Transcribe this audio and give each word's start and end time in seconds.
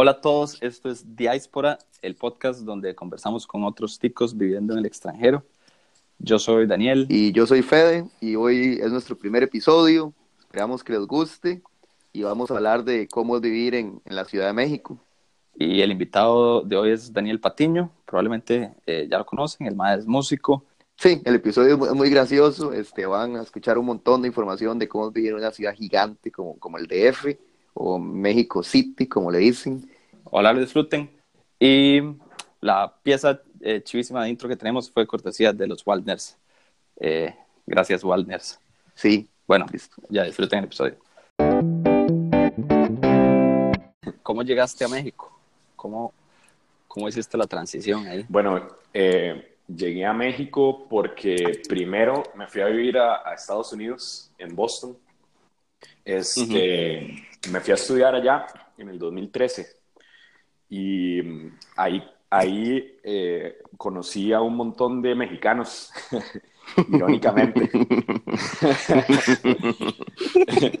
Hola 0.00 0.12
a 0.12 0.20
todos, 0.20 0.58
esto 0.60 0.90
es 0.90 1.16
Diáspora, 1.16 1.76
el 2.02 2.14
podcast 2.14 2.60
donde 2.60 2.94
conversamos 2.94 3.48
con 3.48 3.64
otros 3.64 3.98
ticos 3.98 4.36
viviendo 4.36 4.72
en 4.72 4.78
el 4.78 4.86
extranjero. 4.86 5.44
Yo 6.20 6.38
soy 6.38 6.68
Daniel. 6.68 7.06
Y 7.08 7.32
yo 7.32 7.48
soy 7.48 7.62
Fede, 7.62 8.08
y 8.20 8.36
hoy 8.36 8.78
es 8.80 8.92
nuestro 8.92 9.18
primer 9.18 9.42
episodio. 9.42 10.14
Esperamos 10.38 10.84
que 10.84 10.92
les 10.92 11.04
guste 11.04 11.62
y 12.12 12.22
vamos 12.22 12.48
a 12.48 12.54
hablar 12.54 12.84
de 12.84 13.08
cómo 13.08 13.34
es 13.34 13.42
vivir 13.42 13.74
en, 13.74 14.00
en 14.04 14.14
la 14.14 14.24
Ciudad 14.24 14.46
de 14.46 14.52
México. 14.52 15.00
Y 15.56 15.80
el 15.80 15.90
invitado 15.90 16.60
de 16.60 16.76
hoy 16.76 16.92
es 16.92 17.12
Daniel 17.12 17.40
Patiño, 17.40 17.90
probablemente 18.06 18.74
eh, 18.86 19.08
ya 19.10 19.18
lo 19.18 19.26
conocen, 19.26 19.66
el 19.66 19.74
maestro 19.74 20.02
es 20.02 20.06
músico. 20.06 20.64
Sí, 20.96 21.20
el 21.24 21.34
episodio 21.34 21.74
es 21.74 21.94
muy 21.94 22.08
gracioso, 22.08 22.72
este, 22.72 23.04
van 23.04 23.34
a 23.34 23.42
escuchar 23.42 23.76
un 23.78 23.86
montón 23.86 24.22
de 24.22 24.28
información 24.28 24.78
de 24.78 24.86
cómo 24.86 25.08
es 25.08 25.12
vivir 25.12 25.32
en 25.32 25.38
una 25.38 25.50
ciudad 25.50 25.74
gigante 25.74 26.30
como, 26.30 26.56
como 26.60 26.78
el 26.78 26.86
DF 26.86 27.47
o 27.80 27.96
México 27.96 28.64
City, 28.64 29.06
como 29.06 29.30
le 29.30 29.38
dicen. 29.38 29.88
Ojalá 30.24 30.52
lo 30.52 30.60
disfruten. 30.60 31.08
Y 31.60 32.00
la 32.60 32.92
pieza 33.02 33.40
eh, 33.60 33.80
chivísima 33.84 34.24
de 34.24 34.30
intro 34.30 34.48
que 34.48 34.56
tenemos 34.56 34.90
fue 34.90 35.06
cortesía 35.06 35.52
de 35.52 35.68
los 35.68 35.86
Waldners. 35.86 36.36
Eh, 36.98 37.32
gracias, 37.64 38.02
Waldners. 38.02 38.58
Sí. 38.94 39.28
Bueno, 39.46 39.66
ya 40.08 40.24
disfruten 40.24 40.58
el 40.58 40.64
episodio. 40.64 40.96
¿Cómo 44.24 44.42
llegaste 44.42 44.84
a 44.84 44.88
México? 44.88 45.38
¿Cómo, 45.76 46.12
cómo 46.88 47.08
hiciste 47.08 47.38
la 47.38 47.46
transición 47.46 48.08
ahí? 48.08 48.26
Bueno, 48.28 48.66
eh, 48.92 49.56
llegué 49.68 50.04
a 50.04 50.12
México 50.12 50.84
porque 50.90 51.62
primero 51.68 52.24
me 52.34 52.48
fui 52.48 52.60
a 52.60 52.66
vivir 52.66 52.98
a, 52.98 53.22
a 53.24 53.34
Estados 53.34 53.72
Unidos, 53.72 54.32
en 54.36 54.56
Boston. 54.56 54.98
Este, 56.04 57.27
Me 57.50 57.60
fui 57.60 57.72
a 57.72 57.74
estudiar 57.74 58.14
allá 58.14 58.46
en 58.76 58.88
el 58.88 58.98
2013 58.98 59.76
y 60.68 61.22
mm, 61.22 61.58
ahí, 61.76 62.04
ahí 62.30 62.98
eh, 63.02 63.62
conocí 63.76 64.32
a 64.32 64.40
un 64.40 64.56
montón 64.56 65.02
de 65.02 65.14
mexicanos, 65.14 65.92
irónicamente. 66.88 67.70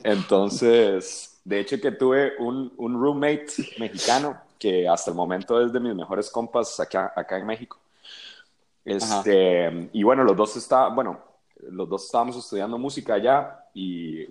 Entonces, 0.04 1.40
de 1.44 1.60
hecho 1.60 1.80
que 1.80 1.92
tuve 1.92 2.32
un, 2.38 2.72
un 2.76 3.00
roommate 3.00 3.46
mexicano 3.78 4.38
que 4.58 4.88
hasta 4.88 5.10
el 5.10 5.16
momento 5.16 5.64
es 5.64 5.72
de 5.72 5.80
mis 5.80 5.94
mejores 5.94 6.30
compas 6.30 6.78
acá, 6.80 7.12
acá 7.14 7.38
en 7.38 7.46
México. 7.46 7.78
Este, 8.84 9.88
y 9.92 10.02
bueno, 10.02 10.24
los 10.24 10.36
dos 10.36 10.56
está, 10.56 10.88
bueno, 10.88 11.20
los 11.70 11.88
dos 11.88 12.06
estábamos 12.06 12.36
estudiando 12.36 12.78
música 12.78 13.14
allá 13.14 13.64
y 13.74 14.26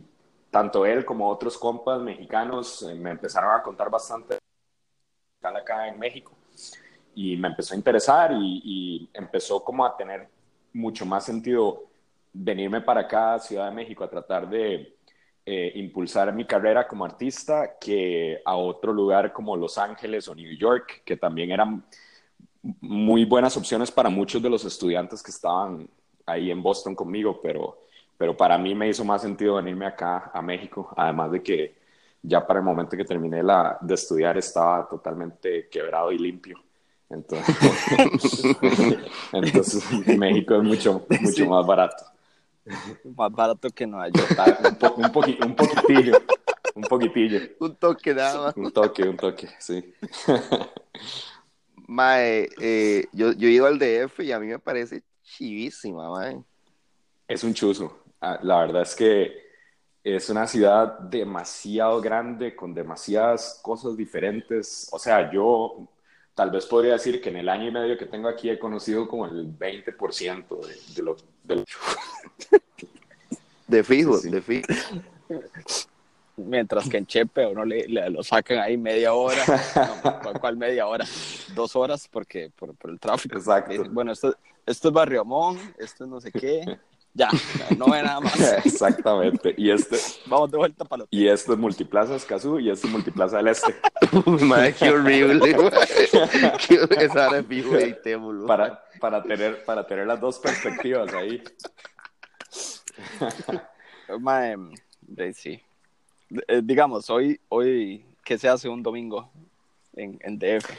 tanto 0.52 0.86
él 0.86 1.06
como 1.06 1.30
otros 1.30 1.58
compas 1.58 2.02
mexicanos 2.02 2.84
eh, 2.84 2.96
me 2.96 3.12
empezaron 3.12 3.54
a 3.54 3.62
contar 3.62 3.90
bastante 3.90 4.38
acá 5.42 5.88
en 5.88 6.00
México. 6.00 6.34
Y 7.16 7.38
me 7.38 7.48
empezó 7.48 7.74
a 7.74 7.78
interesar 7.78 8.32
y, 8.34 9.10
empezó 9.14 9.64
como 9.64 9.86
a 9.86 9.96
tener 9.98 10.28
mucho 10.74 11.06
más 11.06 11.26
sentido 11.26 11.86
venirme 12.34 12.82
para 12.82 13.02
acá, 13.02 13.40
Ciudad 13.40 13.70
de 13.70 13.76
México, 13.76 14.04
a 14.04 14.10
tratar 14.10 14.48
de 14.48 14.96
eh, 15.46 15.72
impulsar 15.76 16.32
mi 16.34 16.46
carrera 16.46 16.88
como 16.88 17.06
artista 17.06 17.78
que 17.80 18.42
a 18.46 18.56
otro 18.56 18.94
lugar 18.94 19.34
como 19.34 19.56
Los 19.56 19.78
Ángeles 19.78 20.28
o 20.28 20.36
New 20.36 20.56
York, 20.56 21.02
que 21.04 21.18
también 21.18 21.52
eran 21.52 21.84
muy 22.62 23.26
buenas 23.26 23.56
opciones 23.58 23.90
para 23.90 24.10
muchos 24.10 24.42
de 24.42 24.50
los 24.50 24.66
estudiantes 24.66 25.24
que 25.24 25.32
estaban 25.32 25.90
ahí 26.26 26.52
en 26.52 26.62
Boston 26.62 26.94
conmigo, 26.94 27.40
pero, 27.42 27.87
pero 28.18 28.36
para 28.36 28.58
mí 28.58 28.74
me 28.74 28.90
hizo 28.90 29.06
más 29.06 29.22
sentido 29.22 29.56
venirme 29.56 29.86
acá 29.86 30.32
a 30.34 30.42
México, 30.42 30.94
además 30.96 31.32
de 31.32 31.44
que 31.44 31.78
ya 32.22 32.46
para 32.46 32.60
el 32.60 32.66
momento 32.66 32.98
que 32.98 33.06
terminé 33.06 33.44
la, 33.44 33.78
de 33.80 33.94
estudiar 33.94 34.38
estaba 34.38 34.88
totalmente 34.88 35.70
quebrado 35.70 36.12
y 36.12 36.18
limpio. 36.18 36.62
Entonces, 37.10 37.56
entonces 39.32 40.18
México 40.18 40.56
es 40.56 40.64
mucho, 40.64 41.06
mucho 41.10 41.32
sí. 41.32 41.46
más 41.46 41.66
barato. 41.66 42.04
Más 43.16 43.32
barato 43.32 43.70
que 43.70 43.88
Nueva 43.88 44.10
York. 44.10 44.38
Un, 44.98 45.12
po 45.12 45.22
un, 45.22 45.50
un 45.50 45.56
poquitillo. 45.56 46.18
Un 46.76 46.84
poquitillo. 46.84 47.40
Un 47.60 47.76
toque 47.76 48.14
nada 48.14 48.48
más. 48.48 48.58
Un 48.58 48.72
toque, 48.72 49.04
un 49.04 49.16
toque, 49.16 49.48
sí. 49.60 49.94
Mae, 51.88 52.50
eh, 52.60 53.08
yo, 53.14 53.32
yo 53.32 53.48
he 53.48 53.52
ido 53.52 53.68
al 53.68 53.80
DF 53.80 54.20
y 54.20 54.34
a 54.34 54.40
mí 54.40 54.48
me 54.48 54.60
parece 54.60 55.02
chivísima, 55.24 56.10
mae. 56.10 56.44
Es 57.28 57.44
un 57.46 57.54
chuzo. 57.54 58.07
La 58.22 58.60
verdad 58.60 58.82
es 58.82 58.96
que 58.96 59.48
es 60.16 60.30
una 60.30 60.48
ciudad 60.48 61.00
demasiado 61.00 62.00
grande, 62.02 62.56
con 62.56 62.74
demasiadas 62.74 63.60
cosas 63.62 63.98
diferentes. 63.98 64.88
O 64.92 65.00
sea, 65.00 65.32
yo 65.32 65.88
tal 66.34 66.52
vez 66.52 66.66
podría 66.66 66.94
decir 66.94 67.22
que 67.22 67.30
en 67.30 67.38
el 67.38 67.50
año 67.50 67.68
y 67.68 67.72
medio 67.72 67.98
que 67.98 68.06
tengo 68.06 68.30
aquí 68.30 68.50
he 68.50 68.58
conocido 68.58 69.08
como 69.08 69.26
el 69.26 69.48
20% 69.58 70.66
de, 70.66 70.76
de, 70.96 71.04
lo, 71.04 71.18
de, 71.44 71.56
lo... 71.56 71.64
de 73.68 73.84
fijo, 73.84 74.18
sí, 74.18 74.30
de 74.30 74.42
fijo. 74.42 74.68
Mientras 76.38 76.88
que 76.88 76.98
en 76.98 77.08
Chepe 77.08 77.48
uno 77.48 77.66
le, 77.66 77.88
le 77.88 78.10
lo 78.12 78.24
sacan 78.24 78.60
ahí 78.60 78.78
media 78.78 79.14
hora, 79.14 79.44
no, 80.24 80.40
¿cuál 80.40 80.56
media 80.56 80.88
hora? 80.88 81.06
Dos 81.56 81.76
horas 81.76 82.08
porque 82.08 82.52
por, 82.56 82.76
por 82.76 82.92
el 82.92 83.00
tráfico. 83.00 83.38
Exacto. 83.38 83.84
Bueno, 83.90 84.12
esto, 84.12 84.36
esto 84.66 84.88
es 84.88 84.94
Barrio 84.94 85.22
Amón, 85.22 85.58
esto 85.80 86.04
es 86.04 86.10
no 86.10 86.22
sé 86.22 86.32
qué. 86.32 86.78
Ya, 87.18 87.30
no 87.76 87.88
ve 87.88 88.04
nada 88.04 88.20
más. 88.20 88.40
Exactamente. 88.66 89.56
Y 89.58 89.72
este. 89.72 89.98
Vamos 90.28 90.52
de 90.52 90.58
vuelta 90.58 90.86
para 90.86 91.02
lo 91.02 91.08
Y 91.10 91.28
esto 91.28 91.54
es 91.54 91.60
Multiplaza 91.60 92.16
Escazú 92.16 92.60
y 92.60 92.70
esto 92.70 92.86
es 92.86 92.94
Multiplaza 92.94 93.38
del 93.38 93.48
Este. 93.48 93.76
Madre, 94.46 94.76
qué 94.76 94.92
horrible. 94.92 95.56
qué 96.68 97.04
esa 97.04 97.42
vivo 97.42 97.76
para, 98.46 98.84
para, 99.00 99.24
tener, 99.24 99.66
para 99.66 99.88
tener 99.88 100.06
las 100.06 100.22
dos 100.22 100.38
perspectivas 100.38 101.12
ahí. 101.16 101.42
Madre, 104.20 105.34
sí. 105.34 105.60
Eh, 106.48 106.62
digamos, 106.64 107.10
hoy, 107.10 107.40
hoy, 107.50 108.06
¿qué 108.24 108.38
se 108.38 108.48
hace 108.48 108.70
un 108.70 108.84
domingo 108.84 109.32
en, 109.94 110.20
en 110.22 110.38
DF? 110.38 110.70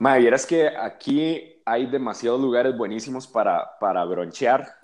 Madre, 0.00 0.22
vieras 0.22 0.44
que 0.44 0.66
aquí 0.66 1.62
hay 1.64 1.86
demasiados 1.86 2.40
lugares 2.40 2.76
buenísimos 2.76 3.28
para, 3.28 3.78
para 3.78 4.04
bronchear. 4.04 4.78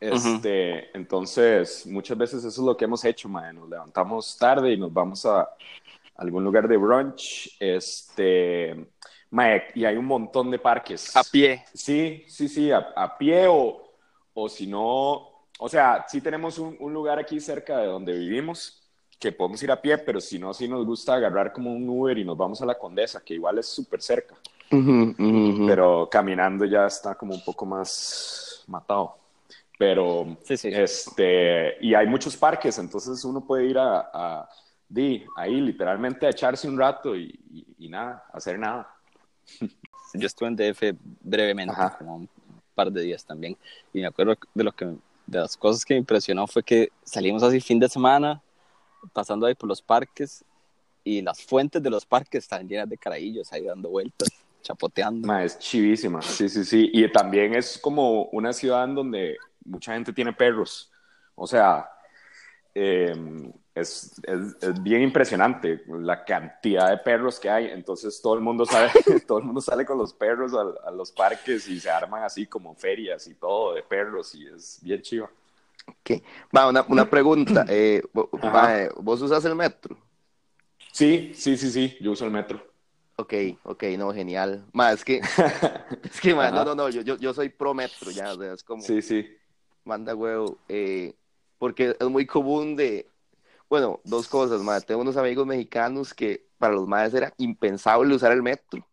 Este, 0.00 0.18
uh 0.18 0.76
-huh. 0.76 0.90
Entonces, 0.94 1.86
muchas 1.86 2.16
veces 2.16 2.38
eso 2.44 2.48
es 2.48 2.66
lo 2.66 2.76
que 2.76 2.84
hemos 2.84 3.04
hecho, 3.04 3.28
madre. 3.28 3.52
Nos 3.52 3.68
levantamos 3.68 4.36
tarde 4.38 4.72
y 4.72 4.76
nos 4.76 4.92
vamos 4.92 5.26
a 5.26 5.48
algún 6.16 6.44
lugar 6.44 6.68
de 6.68 6.76
brunch. 6.76 7.56
Este, 7.58 8.88
madre, 9.30 9.64
y 9.74 9.84
hay 9.84 9.96
un 9.96 10.06
montón 10.06 10.50
de 10.50 10.58
parques. 10.58 11.16
A 11.16 11.22
pie. 11.24 11.64
Sí, 11.74 12.24
sí, 12.28 12.48
sí, 12.48 12.70
a, 12.70 12.78
a 12.94 13.18
pie 13.18 13.46
o, 13.48 13.82
o 14.34 14.48
si 14.48 14.66
no, 14.66 15.46
o 15.58 15.68
sea, 15.68 16.04
sí 16.08 16.20
tenemos 16.20 16.58
un, 16.58 16.76
un, 16.78 16.92
lugar 16.92 17.18
aquí 17.18 17.40
cerca 17.40 17.78
de 17.78 17.86
donde 17.86 18.16
vivimos 18.16 18.84
que 19.18 19.32
podemos 19.32 19.60
ir 19.64 19.72
a 19.72 19.82
pie, 19.82 19.98
pero 19.98 20.20
si 20.20 20.38
no, 20.38 20.54
sí 20.54 20.68
nos 20.68 20.86
gusta 20.86 21.14
agarrar 21.14 21.52
como 21.52 21.72
un 21.72 21.88
Uber 21.88 22.16
y 22.16 22.24
nos 22.24 22.36
vamos 22.36 22.62
a 22.62 22.66
la 22.66 22.78
Condesa, 22.78 23.20
que 23.24 23.34
igual 23.34 23.58
es 23.58 23.66
súper 23.66 24.00
cerca. 24.00 24.36
Uh 24.70 24.76
-huh, 24.76 25.10
uh 25.10 25.22
-huh. 25.22 25.66
Pero 25.66 26.08
caminando 26.08 26.64
ya 26.64 26.86
está 26.86 27.16
como 27.16 27.34
un 27.34 27.42
poco 27.42 27.66
más 27.66 28.62
matado 28.68 29.16
pero 29.78 30.36
sí, 30.42 30.56
sí. 30.56 30.68
este 30.72 31.76
y 31.80 31.94
hay 31.94 32.06
muchos 32.06 32.36
parques 32.36 32.76
entonces 32.78 33.24
uno 33.24 33.40
puede 33.46 33.66
ir 33.66 33.78
a, 33.78 34.10
a 34.12 34.48
di, 34.88 35.24
ahí 35.36 35.60
literalmente 35.60 36.26
a 36.26 36.30
echarse 36.30 36.68
un 36.68 36.76
rato 36.76 37.14
y, 37.16 37.38
y, 37.50 37.86
y, 37.86 37.88
nada 37.88 38.24
hacer 38.32 38.58
nada 38.58 38.92
yo 40.14 40.26
estuve 40.26 40.48
en 40.48 40.56
DF 40.56 40.82
brevemente 41.20 41.72
Ajá. 41.72 41.96
como 41.96 42.16
un 42.16 42.28
par 42.74 42.90
de 42.90 43.02
días 43.02 43.24
también 43.24 43.56
y 43.94 44.00
me 44.00 44.06
acuerdo 44.06 44.36
de 44.52 44.64
lo 44.64 44.72
que 44.72 44.86
de 45.26 45.38
las 45.38 45.56
cosas 45.56 45.84
que 45.84 45.94
me 45.94 45.98
impresionó 45.98 46.46
fue 46.46 46.62
que 46.62 46.88
salimos 47.04 47.42
así 47.42 47.60
fin 47.60 47.78
de 47.78 47.88
semana 47.88 48.42
pasando 49.12 49.46
ahí 49.46 49.54
por 49.54 49.68
los 49.68 49.80
parques 49.80 50.44
y 51.04 51.22
las 51.22 51.40
fuentes 51.40 51.80
de 51.80 51.90
los 51.90 52.04
parques 52.04 52.44
están 52.44 52.66
llenas 52.66 52.88
de 52.88 52.98
carajillos 52.98 53.52
ahí 53.52 53.64
dando 53.64 53.90
vueltas 53.90 54.28
chapoteando 54.60 55.28
Ma, 55.28 55.44
es 55.44 55.56
chivísima 55.58 56.20
sí 56.20 56.48
sí 56.48 56.64
sí 56.64 56.90
y 56.92 57.10
también 57.12 57.54
es 57.54 57.78
como 57.78 58.24
una 58.24 58.52
ciudad 58.52 58.84
en 58.84 58.94
donde 58.96 59.36
mucha 59.68 59.94
gente 59.94 60.12
tiene 60.12 60.32
perros. 60.32 60.90
O 61.34 61.46
sea, 61.46 61.88
eh, 62.74 63.14
es, 63.74 64.20
es, 64.24 64.56
es, 64.60 64.82
bien 64.82 65.02
impresionante 65.02 65.82
la 65.88 66.24
cantidad 66.24 66.90
de 66.90 66.98
perros 66.98 67.38
que 67.38 67.48
hay. 67.48 67.66
Entonces 67.66 68.20
todo 68.20 68.34
el 68.34 68.40
mundo 68.40 68.64
sabe, 68.64 68.90
todo 69.26 69.38
el 69.38 69.44
mundo 69.44 69.60
sale 69.60 69.84
con 69.84 69.98
los 69.98 70.12
perros 70.12 70.52
a, 70.54 70.88
a, 70.88 70.90
los 70.90 71.12
parques 71.12 71.68
y 71.68 71.80
se 71.80 71.90
arman 71.90 72.22
así 72.22 72.46
como 72.46 72.74
ferias 72.74 73.26
y 73.26 73.34
todo 73.34 73.74
de 73.74 73.82
perros 73.82 74.34
y 74.34 74.46
es 74.46 74.78
bien 74.82 75.02
chido. 75.02 75.30
Okay. 76.00 76.22
Va, 76.54 76.68
una, 76.68 76.84
una 76.88 77.08
pregunta. 77.08 77.64
Eh, 77.70 78.02
va, 78.14 78.88
¿Vos 78.96 79.20
usas 79.22 79.44
el 79.44 79.54
metro? 79.54 79.96
Sí, 80.92 81.32
sí, 81.34 81.56
sí, 81.56 81.70
sí, 81.70 81.96
yo 82.00 82.12
uso 82.12 82.24
el 82.24 82.30
metro. 82.30 82.66
Ok, 83.16 83.34
ok, 83.64 83.84
no, 83.98 84.12
genial. 84.12 84.64
Ma, 84.72 84.92
es 84.92 85.04
que, 85.04 85.18
es 86.04 86.20
que, 86.20 86.34
no, 86.34 86.64
no, 86.64 86.74
no, 86.74 86.88
yo, 86.88 87.02
yo, 87.02 87.16
yo 87.16 87.34
soy 87.34 87.48
pro 87.48 87.74
metro 87.74 88.10
ya, 88.10 88.32
o 88.32 88.36
sea, 88.36 88.52
es 88.52 88.62
como... 88.62 88.82
Sí, 88.82 89.02
sí 89.02 89.37
manda 89.88 90.14
huevo, 90.14 90.58
eh, 90.68 91.14
porque 91.58 91.96
es 91.98 92.08
muy 92.08 92.26
común 92.26 92.76
de, 92.76 93.08
bueno, 93.68 94.00
dos 94.04 94.28
cosas, 94.28 94.60
ma. 94.60 94.80
tengo 94.80 95.00
unos 95.00 95.16
amigos 95.16 95.46
mexicanos 95.46 96.14
que 96.14 96.46
para 96.58 96.74
los 96.74 96.86
madres 96.86 97.14
era 97.14 97.32
impensable 97.38 98.14
usar 98.14 98.32
el 98.32 98.42
metro. 98.42 98.86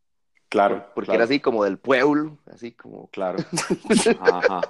Claro. 0.49 0.85
Porque 0.95 1.07
claro. 1.07 1.17
era 1.17 1.25
así 1.25 1.39
como 1.39 1.63
del 1.63 1.77
pueblo, 1.77 2.37
así 2.51 2.71
como. 2.71 3.07
Claro. 3.07 3.37
Ajá. 4.21 4.61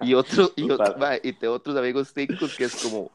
y 0.00 0.14
otro, 0.14 0.52
y, 0.56 0.70
otro, 0.70 0.96
mae, 0.98 1.20
y 1.22 1.32
de 1.32 1.48
otros 1.48 1.76
amigos 1.76 2.12
ticos 2.12 2.54
que 2.56 2.64
es 2.64 2.82
como, 2.82 3.10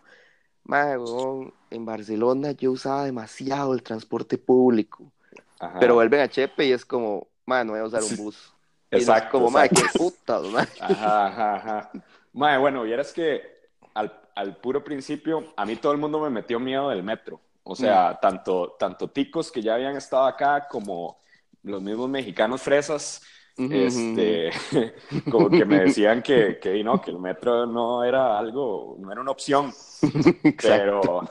mae, 0.63 0.97
weón, 0.97 1.53
en 1.69 1.85
Barcelona 1.85 2.51
yo 2.53 2.71
usaba 2.71 3.06
demasiado 3.06 3.74
el 3.74 3.83
transporte 3.83 4.38
público. 4.38 5.12
Ajá. 5.59 5.79
Pero 5.79 5.95
vuelven 5.95 6.21
a 6.21 6.27
Chepe 6.27 6.65
y 6.65 6.71
es 6.71 6.85
como, 6.85 7.27
mae, 7.45 7.63
no 7.63 7.74
voy 7.74 7.81
a 7.81 7.85
usar 7.85 8.03
un 8.03 8.15
bus. 8.15 8.53
Exacto. 8.92 9.31
como, 9.31 9.50
mae, 9.51 9.69
qué 9.69 9.84
putas, 9.94 10.44
mae. 10.44 10.68
Ajá, 10.80 11.28
ajá, 11.28 11.56
ajá. 11.56 11.92
Mae, 12.34 12.57
bueno, 12.57 12.84
vieras 12.84 13.12
que 13.13 13.42
al, 13.94 14.12
al 14.36 14.57
puro 14.57 14.84
principio, 14.84 15.54
a 15.56 15.66
mí 15.66 15.75
todo 15.75 15.92
el 15.92 15.98
mundo 15.98 16.19
me 16.22 16.30
metió 16.30 16.60
miedo 16.60 16.89
del 16.89 17.04
metro. 17.04 17.42
O 17.63 17.75
sea, 17.75 18.12
Mm. 18.13 18.19
tanto, 18.22 18.75
tanto 18.80 19.10
ticos 19.10 19.51
que 19.51 19.62
ya 19.62 19.75
habían 19.75 19.98
estado 19.98 20.25
acá 20.25 20.68
como 20.69 21.18
los 21.63 21.81
mismos 21.81 22.07
mexicanos 22.10 22.62
fresas, 22.62 23.22
este, 23.57 24.51
como 25.31 25.50
que 25.50 25.66
me 25.66 25.80
decían 25.81 26.22
que, 26.22 26.60
que 26.60 26.81
no, 26.84 27.01
que 27.01 27.12
el 27.12 27.19
metro 27.19 27.66
no 27.66 28.04
era 28.06 28.38
algo, 28.38 28.95
no 29.00 29.12
era 29.12 29.19
una 29.19 29.31
opción. 29.31 29.74
Pero, 30.62 31.24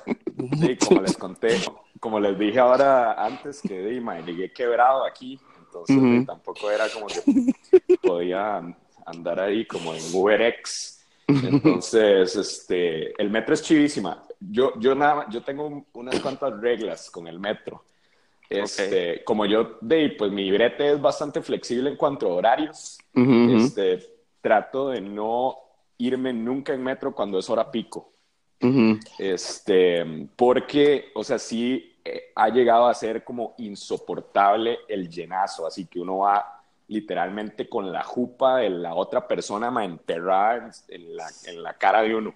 sí, 0.60 0.76
como 0.76 1.00
les 1.02 1.16
conté, 1.16 1.56
como 2.00 2.20
les 2.20 2.38
dije 2.38 2.58
ahora 2.58 3.12
antes, 3.24 3.62
que 3.62 3.78
di, 3.80 4.00
mae, 4.00 4.22
llegué 4.22 4.52
quebrado 4.52 5.04
aquí, 5.06 5.40
entonces 5.76 5.96
Ujú. 5.96 6.06
di, 6.20 6.24
tampoco 6.26 6.70
era 6.70 6.88
como 6.88 7.06
que 7.06 7.20
podía 8.02 8.62
andar 9.04 9.40
ahí 9.40 9.66
como 9.66 9.94
en 9.94 10.02
UberX. 10.14 11.04
Entonces, 11.28 12.36
este, 12.36 13.20
el 13.20 13.30
metro 13.30 13.54
es 13.54 13.62
chivísima. 13.62 14.22
Yo, 14.40 14.72
yo, 14.78 14.94
nada, 14.94 15.26
yo 15.30 15.42
tengo 15.42 15.66
un- 15.66 15.86
unas 15.92 16.20
cuantas 16.20 16.58
reglas 16.60 17.10
con 17.10 17.26
el 17.26 17.38
metro. 17.40 17.84
Este, 18.48 19.24
Como 19.24 19.44
yo, 19.44 19.76
de, 19.80 20.14
pues 20.16 20.30
mi 20.30 20.50
brete 20.52 20.92
es 20.92 21.00
bastante 21.00 21.42
flexible 21.42 21.90
en 21.90 21.96
cuanto 21.96 22.26
a 22.30 22.34
horarios. 22.34 22.98
Ujú, 23.14 23.28
ujú. 23.28 23.56
Este, 23.56 23.98
trato 24.40 24.90
de 24.90 25.00
no 25.00 25.56
irme 25.98 26.32
nunca 26.32 26.72
en 26.74 26.82
metro 26.84 27.12
cuando 27.12 27.38
es 27.40 27.50
hora 27.50 27.70
pico. 27.70 28.12
Ujú. 28.62 28.98
Este, 29.18 30.28
porque, 30.36 31.06
o 31.14 31.24
sea, 31.24 31.38
sí 31.40 31.95
eh, 32.08 32.32
ha 32.36 32.48
llegado 32.50 32.86
a 32.86 32.94
ser 32.94 33.24
como 33.24 33.56
insoportable 33.58 34.78
el 34.86 35.10
llenazo, 35.10 35.66
así 35.66 35.86
que 35.86 35.98
uno 35.98 36.18
va 36.18 36.62
literalmente 36.86 37.68
con 37.68 37.90
la 37.90 38.04
jupa 38.04 38.58
de 38.58 38.70
la 38.70 38.94
otra 38.94 39.26
persona 39.26 39.72
ma, 39.72 39.84
enterrada 39.84 40.70
en, 40.86 41.16
la, 41.16 41.28
en 41.46 41.62
la 41.64 41.74
cara 41.74 42.02
de 42.02 42.14
uno. 42.14 42.32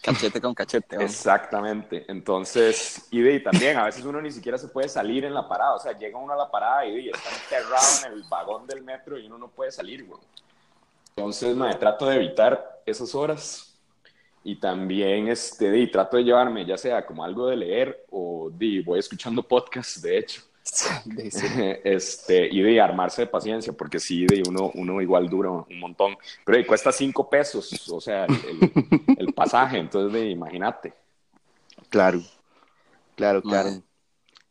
Cachete 0.00 0.40
con 0.40 0.54
cachete. 0.54 0.94
¿no? 0.94 1.02
Exactamente. 1.02 2.04
Entonces, 2.06 3.08
y, 3.10 3.20
de, 3.20 3.34
y 3.34 3.42
también 3.42 3.76
a 3.76 3.86
veces 3.86 4.04
uno 4.04 4.20
ni 4.22 4.30
siquiera 4.30 4.56
se 4.56 4.68
puede 4.68 4.88
salir 4.88 5.24
en 5.24 5.34
la 5.34 5.48
parada, 5.48 5.74
o 5.74 5.80
sea, 5.80 5.98
llega 5.98 6.16
uno 6.16 6.34
a 6.34 6.36
la 6.36 6.48
parada 6.48 6.86
y, 6.86 7.06
de, 7.06 7.10
está 7.10 7.30
enterrado 7.42 8.06
en 8.06 8.12
el 8.12 8.22
vagón 8.28 8.68
del 8.68 8.82
metro 8.82 9.18
y 9.18 9.26
uno 9.26 9.36
no 9.36 9.48
puede 9.48 9.72
salir, 9.72 10.06
güey. 10.06 10.20
Entonces, 11.16 11.56
me 11.56 11.74
trato 11.74 12.06
de 12.06 12.14
evitar 12.14 12.82
esas 12.86 13.12
horas 13.16 13.67
y 14.44 14.56
también 14.60 15.28
este, 15.28 15.70
di, 15.70 15.90
trato 15.90 16.16
de 16.16 16.24
llevarme 16.24 16.64
ya 16.64 16.76
sea 16.78 17.04
como 17.04 17.24
algo 17.24 17.48
de 17.48 17.56
leer 17.56 18.04
o 18.10 18.50
di, 18.52 18.80
voy 18.80 18.98
escuchando 18.98 19.42
podcasts, 19.42 20.00
de 20.02 20.18
hecho. 20.18 20.42
Este, 21.84 22.48
y 22.50 22.60
de 22.62 22.80
armarse 22.80 23.22
de 23.22 23.26
paciencia, 23.28 23.72
porque 23.72 23.98
sí, 23.98 24.26
de 24.26 24.42
uno, 24.42 24.70
uno 24.74 25.00
igual 25.00 25.28
dura 25.28 25.50
un 25.50 25.78
montón. 25.80 26.16
Pero 26.44 26.58
di, 26.58 26.64
cuesta 26.64 26.92
cinco 26.92 27.28
pesos, 27.28 27.88
o 27.88 28.00
sea, 28.00 28.24
el, 28.26 28.32
el- 28.44 28.72
el 29.16 29.30
pasaje, 29.30 29.78
entonces 29.78 30.12
de, 30.12 30.30
imagínate. 30.30 30.92
Claro, 31.88 32.20
claro, 33.16 33.42
claro. 33.42 33.82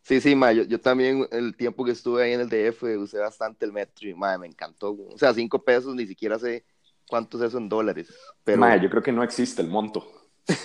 Sí, 0.04 0.22
sí, 0.22 0.36
ma, 0.36 0.54
yo, 0.54 0.64
yo 0.64 0.80
también 0.80 1.28
el 1.32 1.56
tiempo 1.56 1.84
que 1.84 1.92
estuve 1.92 2.24
ahí 2.24 2.32
en 2.34 2.42
el 2.42 2.50
DF 2.50 2.98
usé 2.98 3.20
bastante 3.20 3.66
el 3.66 3.74
metro 3.74 4.08
y 4.08 4.14
ma, 4.14 4.38
me 4.38 4.48
encantó. 4.48 4.92
O 5.14 5.18
sea, 5.18 5.34
cinco 5.34 5.62
pesos, 5.64 5.94
ni 5.96 6.08
siquiera 6.08 6.40
sé 6.40 6.64
cuántos 7.08 7.42
es 7.42 7.50
eso 7.50 7.58
en 7.58 7.70
dólares. 7.70 8.14
Pero 8.44 8.76
yo 8.78 8.90
creo 8.90 9.04
que 9.04 9.12
no 9.12 9.24
existe 9.24 9.62
el 9.62 9.68
monto. 9.70 10.06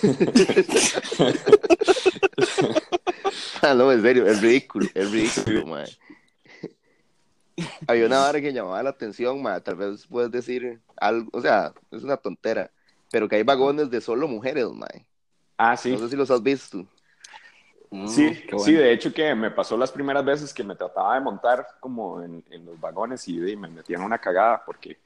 Ah, 3.61 3.73
no, 3.73 3.91
en 3.91 4.01
serio, 4.01 4.25
es 4.27 4.41
ridículo, 4.41 4.87
es 4.93 5.11
ridículo, 5.11 5.65
ma. 5.65 5.83
Había 7.87 8.05
una 8.07 8.19
vara 8.19 8.41
que 8.41 8.51
llamaba 8.51 8.81
la 8.83 8.89
atención, 8.89 9.41
ma, 9.41 9.59
tal 9.59 9.75
vez 9.75 10.05
puedes 10.07 10.31
decir 10.31 10.81
algo, 10.97 11.29
o 11.33 11.41
sea, 11.41 11.73
es 11.91 12.03
una 12.03 12.17
tontera, 12.17 12.71
pero 13.11 13.29
que 13.29 13.35
hay 13.37 13.43
vagones 13.43 13.89
de 13.89 14.01
solo 14.01 14.27
mujeres, 14.27 14.67
ma. 14.73 14.87
Ah, 15.57 15.77
sí. 15.77 15.91
No 15.91 15.99
sé 15.99 16.09
si 16.09 16.15
los 16.15 16.29
has 16.31 16.41
visto. 16.43 16.85
mm, 17.91 18.07
Sí, 18.07 18.43
bueno. 18.51 18.65
sí, 18.65 18.73
de 18.73 18.91
hecho 18.91 19.13
que 19.13 19.33
me 19.35 19.51
pasó 19.51 19.77
las 19.77 19.91
primeras 19.91 20.25
veces 20.25 20.53
que 20.53 20.63
me 20.63 20.75
trataba 20.75 21.15
de 21.15 21.21
montar 21.21 21.65
como 21.79 22.21
en, 22.21 22.43
en 22.49 22.65
los 22.65 22.79
vagones 22.79 23.27
y, 23.27 23.37
de- 23.39 23.55
me 23.55 23.67
metían 23.69 24.01
una 24.01 24.17
cagada 24.19 24.63
porque 24.65 24.97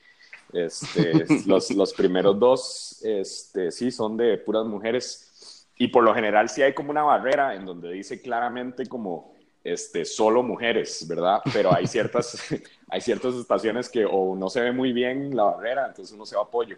este, 0.54 1.26
los, 1.46 1.72
los 1.72 1.94
primeros 1.94 2.40
dos 2.40 3.02
este, 3.04 3.72
sí 3.72 3.92
son 3.92 4.18
de 4.18 4.38
puras 4.38 4.66
mujeres 4.66 5.68
y 5.78 5.88
por 5.90 6.04
lo 6.04 6.14
general 6.14 6.50
sí 6.50 6.62
hay 6.62 6.74
como 6.74 6.92
una 6.92 7.04
barrera 7.04 7.54
en 7.56 7.66
donde 7.66 7.92
dice 7.92 8.22
claramente 8.22 8.86
como 8.88 9.34
este, 9.64 10.06
solo 10.06 10.42
mujeres, 10.44 11.06
¿verdad? 11.08 11.42
Pero 11.54 11.74
hay 11.74 11.86
ciertas, 11.88 12.38
hay 12.90 13.02
ciertas 13.02 13.36
estaciones 13.36 13.90
que 13.90 14.06
o 14.06 14.36
no 14.36 14.50
se 14.50 14.62
ve 14.62 14.72
muy 14.72 14.94
bien 14.94 15.36
la 15.36 15.44
barrera, 15.44 15.88
entonces 15.88 16.16
uno 16.16 16.26
se 16.26 16.36
va 16.36 16.44
a 16.44 16.46
apoyo. 16.46 16.78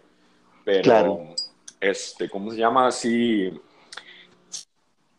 Pero, 0.64 0.82
Claro. 0.82 1.20
este, 1.80 2.28
¿cómo 2.28 2.50
se 2.50 2.58
llama? 2.58 2.88
Así, 2.88 3.50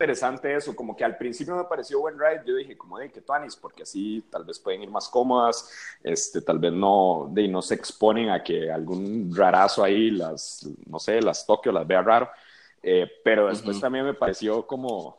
interesante 0.01 0.55
eso, 0.55 0.75
como 0.75 0.95
que 0.95 1.03
al 1.05 1.15
principio 1.15 1.55
me 1.55 1.63
pareció 1.65 1.99
buen 1.99 2.17
ride, 2.17 2.41
yo 2.45 2.55
dije 2.55 2.75
como 2.75 2.97
de 2.97 3.11
que 3.11 3.21
tuanis, 3.21 3.55
porque 3.55 3.83
así 3.83 4.23
tal 4.31 4.43
vez 4.43 4.59
pueden 4.59 4.81
ir 4.81 4.89
más 4.89 5.07
cómodas, 5.07 5.69
este, 6.03 6.41
tal 6.41 6.57
vez 6.57 6.73
no, 6.73 7.29
de, 7.31 7.47
no 7.47 7.61
se 7.61 7.75
exponen 7.75 8.29
a 8.31 8.43
que 8.43 8.71
algún 8.71 9.31
rarazo 9.35 9.83
ahí 9.83 10.09
las, 10.09 10.67
no 10.87 10.97
sé, 10.97 11.21
las 11.21 11.45
toque 11.45 11.69
o 11.69 11.71
las 11.71 11.85
vea 11.87 12.01
raro, 12.01 12.29
Eh, 12.83 13.07
pero 13.23 13.47
después 13.47 13.77
Ujú. 13.77 13.81
también 13.81 14.05
me 14.05 14.15
pareció 14.15 14.65
como 14.65 15.15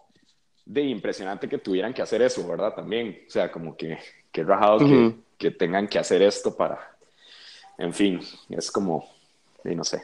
de 0.64 0.82
impresionante 0.82 1.48
que 1.48 1.58
tuvieran 1.58 1.94
que 1.94 2.02
hacer 2.02 2.20
eso, 2.22 2.46
¿verdad? 2.48 2.74
También, 2.74 3.20
o 3.28 3.30
sea, 3.30 3.52
como 3.52 3.76
que, 3.76 3.98
que 4.32 4.42
rajado 4.44 4.78
que, 4.78 4.84
Ujú. 4.84 5.24
que 5.38 5.50
tengan 5.52 5.86
que 5.88 5.98
hacer 6.00 6.22
esto 6.22 6.56
para, 6.56 6.96
en 7.78 7.92
fin, 7.94 8.20
es 8.50 8.70
como, 8.72 9.04
y 9.64 9.74
no 9.76 9.84
sé. 9.84 10.02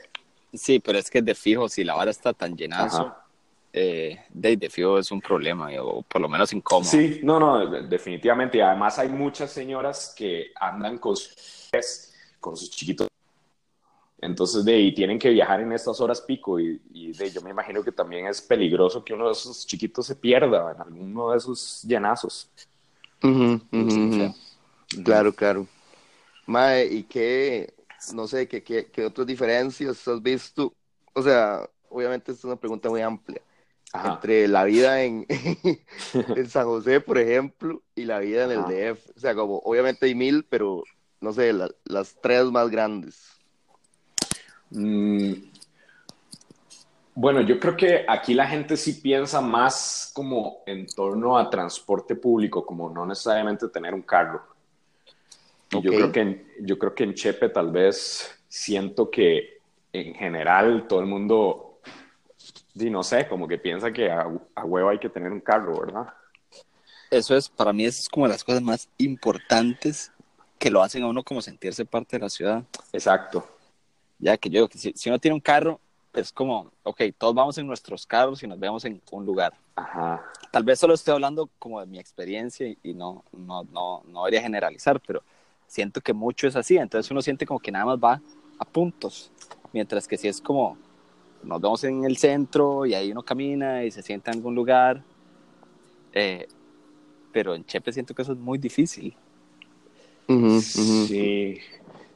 Sí, 0.52 0.80
pero 0.80 0.98
es 0.98 1.10
que 1.10 1.20
de 1.22 1.34
fijo, 1.34 1.68
si 1.68 1.84
la 1.84 1.94
vara 1.94 2.10
está 2.10 2.32
tan 2.32 2.56
llenazo, 2.56 3.04
Ajá. 3.04 3.27
Eh, 3.72 4.20
de, 4.30 4.56
de 4.56 4.70
fijo 4.70 4.98
es 4.98 5.10
un 5.10 5.20
problema, 5.20 5.68
o 5.80 6.02
por 6.02 6.20
lo 6.20 6.28
menos 6.28 6.52
incómodo. 6.52 6.90
Sí, 6.90 7.20
no, 7.22 7.38
no, 7.40 7.66
de- 7.70 7.82
definitivamente. 7.82 8.58
Y 8.58 8.60
además 8.60 8.98
hay 8.98 9.08
muchas 9.08 9.50
señoras 9.50 10.14
que 10.16 10.52
andan 10.60 10.98
con 10.98 11.16
sus, 11.16 11.70
con 12.40 12.56
sus 12.56 12.70
chiquitos. 12.70 13.08
Entonces, 14.20 14.64
de 14.64 14.74
ahí 14.74 14.92
tienen 14.94 15.18
que 15.18 15.30
viajar 15.30 15.60
en 15.60 15.72
estas 15.72 16.00
horas 16.00 16.20
pico 16.20 16.58
y, 16.58 16.80
y 16.92 17.12
de, 17.12 17.30
yo 17.30 17.40
me 17.40 17.50
imagino 17.50 17.84
que 17.84 17.92
también 17.92 18.26
es 18.26 18.42
peligroso 18.42 19.04
que 19.04 19.14
uno 19.14 19.26
de 19.26 19.32
esos 19.32 19.64
chiquitos 19.64 20.06
se 20.06 20.16
pierda 20.16 20.72
en 20.72 20.80
alguno 20.80 21.30
de 21.30 21.38
esos 21.38 21.82
llenazos. 21.84 22.50
Claro, 25.04 25.32
claro. 25.32 25.66
Mae, 26.46 26.86
¿y 26.86 27.04
qué, 27.04 27.74
no 28.14 28.26
sé, 28.26 28.48
qué, 28.48 28.62
qué, 28.62 28.90
qué 28.90 29.04
otras 29.04 29.26
diferencias 29.26 30.06
has 30.08 30.22
visto? 30.22 30.72
O 31.14 31.22
sea, 31.22 31.68
obviamente 31.90 32.32
esta 32.32 32.40
es 32.40 32.44
una 32.44 32.56
pregunta 32.56 32.88
muy 32.88 33.02
amplia. 33.02 33.42
Ajá. 33.92 34.14
Entre 34.14 34.46
la 34.48 34.64
vida 34.64 35.02
en, 35.02 35.26
en 36.14 36.48
San 36.50 36.64
José, 36.66 37.00
por 37.00 37.18
ejemplo, 37.18 37.82
y 37.94 38.04
la 38.04 38.18
vida 38.18 38.44
en 38.44 38.50
el 38.52 38.58
Ajá. 38.58 38.68
DF. 38.70 39.10
O 39.16 39.20
sea, 39.20 39.34
como, 39.34 39.58
obviamente 39.58 40.06
hay 40.06 40.14
mil, 40.14 40.44
pero 40.44 40.82
no 41.20 41.32
sé, 41.32 41.52
la- 41.52 41.70
las 41.84 42.16
tres 42.20 42.44
más 42.46 42.68
grandes. 42.70 43.32
Mm, 44.70 45.32
Bueno, 47.14 47.40
yo 47.40 47.58
creo 47.58 47.76
que 47.76 48.04
aquí 48.06 48.32
la 48.32 48.46
gente 48.46 48.76
sí 48.76 48.92
piensa 49.00 49.40
más 49.40 50.12
como 50.14 50.58
en 50.66 50.86
torno 50.86 51.36
a 51.36 51.50
transporte 51.50 52.14
público, 52.14 52.64
como 52.64 52.88
no 52.90 53.04
necesariamente 53.04 53.66
tener 53.68 53.92
un 53.92 54.02
carro. 54.02 54.40
Y 55.72 55.82
yo 55.82 55.90
creo 55.90 56.12
que 56.12 56.20
en, 56.20 56.46
yo 56.60 56.78
creo 56.78 56.94
que 56.94 57.02
en 57.02 57.14
Chepe 57.14 57.48
tal 57.48 57.72
vez 57.72 58.38
siento 58.48 59.10
que 59.10 59.58
en 59.92 60.14
general 60.14 60.86
todo 60.88 61.00
el 61.00 61.06
mundo, 61.06 61.67
y 62.74 62.90
no 62.90 63.02
sé, 63.02 63.28
como 63.28 63.48
que 63.48 63.58
piensa 63.58 63.92
que 63.92 64.10
a, 64.10 64.26
a 64.54 64.64
huevo 64.64 64.88
hay 64.88 64.98
que 64.98 65.08
tener 65.08 65.32
un 65.32 65.40
carro, 65.40 65.80
¿verdad? 65.80 66.12
Eso 67.10 67.36
es, 67.36 67.48
para 67.48 67.72
mí, 67.72 67.84
eso 67.84 68.00
es 68.00 68.08
como 68.08 68.28
las 68.28 68.44
cosas 68.44 68.62
más 68.62 68.88
importantes 68.98 70.12
que 70.58 70.70
lo 70.70 70.82
hacen 70.82 71.02
a 71.02 71.08
uno 71.08 71.22
como 71.22 71.40
sentirse 71.40 71.84
parte 71.84 72.16
de 72.16 72.22
la 72.22 72.28
ciudad. 72.28 72.62
Exacto. 72.92 73.46
Ya 74.18 74.36
que 74.36 74.50
yo, 74.50 74.68
que 74.68 74.78
si, 74.78 74.92
si 74.94 75.08
uno 75.08 75.18
tiene 75.18 75.34
un 75.34 75.40
carro, 75.40 75.80
es 76.12 76.32
como, 76.32 76.72
ok, 76.82 77.02
todos 77.16 77.34
vamos 77.34 77.56
en 77.58 77.66
nuestros 77.66 78.06
carros 78.06 78.42
y 78.42 78.46
nos 78.46 78.58
vemos 78.58 78.84
en 78.84 79.00
un 79.10 79.24
lugar. 79.24 79.54
Ajá. 79.76 80.22
Tal 80.50 80.64
vez 80.64 80.78
solo 80.78 80.94
estoy 80.94 81.14
hablando 81.14 81.48
como 81.58 81.80
de 81.80 81.86
mi 81.86 81.98
experiencia 81.98 82.66
y, 82.66 82.78
y 82.82 82.94
no, 82.94 83.24
no, 83.32 83.64
no, 83.64 84.02
no 84.06 84.24
debería 84.24 84.42
generalizar, 84.42 85.00
pero 85.00 85.22
siento 85.66 86.00
que 86.00 86.12
mucho 86.12 86.48
es 86.48 86.56
así. 86.56 86.76
Entonces 86.76 87.10
uno 87.10 87.22
siente 87.22 87.46
como 87.46 87.60
que 87.60 87.70
nada 87.70 87.84
más 87.84 87.98
va 87.98 88.20
a 88.58 88.64
puntos. 88.64 89.30
Mientras 89.72 90.08
que 90.08 90.16
si 90.16 90.28
es 90.28 90.40
como, 90.40 90.76
nos 91.42 91.60
vemos 91.60 91.84
en 91.84 92.04
el 92.04 92.16
centro 92.16 92.86
y 92.86 92.94
ahí 92.94 93.12
uno 93.12 93.22
camina 93.22 93.84
y 93.84 93.90
se 93.90 94.02
sienta 94.02 94.30
en 94.30 94.38
algún 94.38 94.54
lugar, 94.54 95.02
eh, 96.12 96.46
pero 97.32 97.54
en 97.54 97.64
Chepe 97.64 97.92
siento 97.92 98.14
que 98.14 98.22
eso 98.22 98.32
es 98.32 98.38
muy 98.38 98.58
difícil. 98.58 99.14
Sí, 100.60 101.58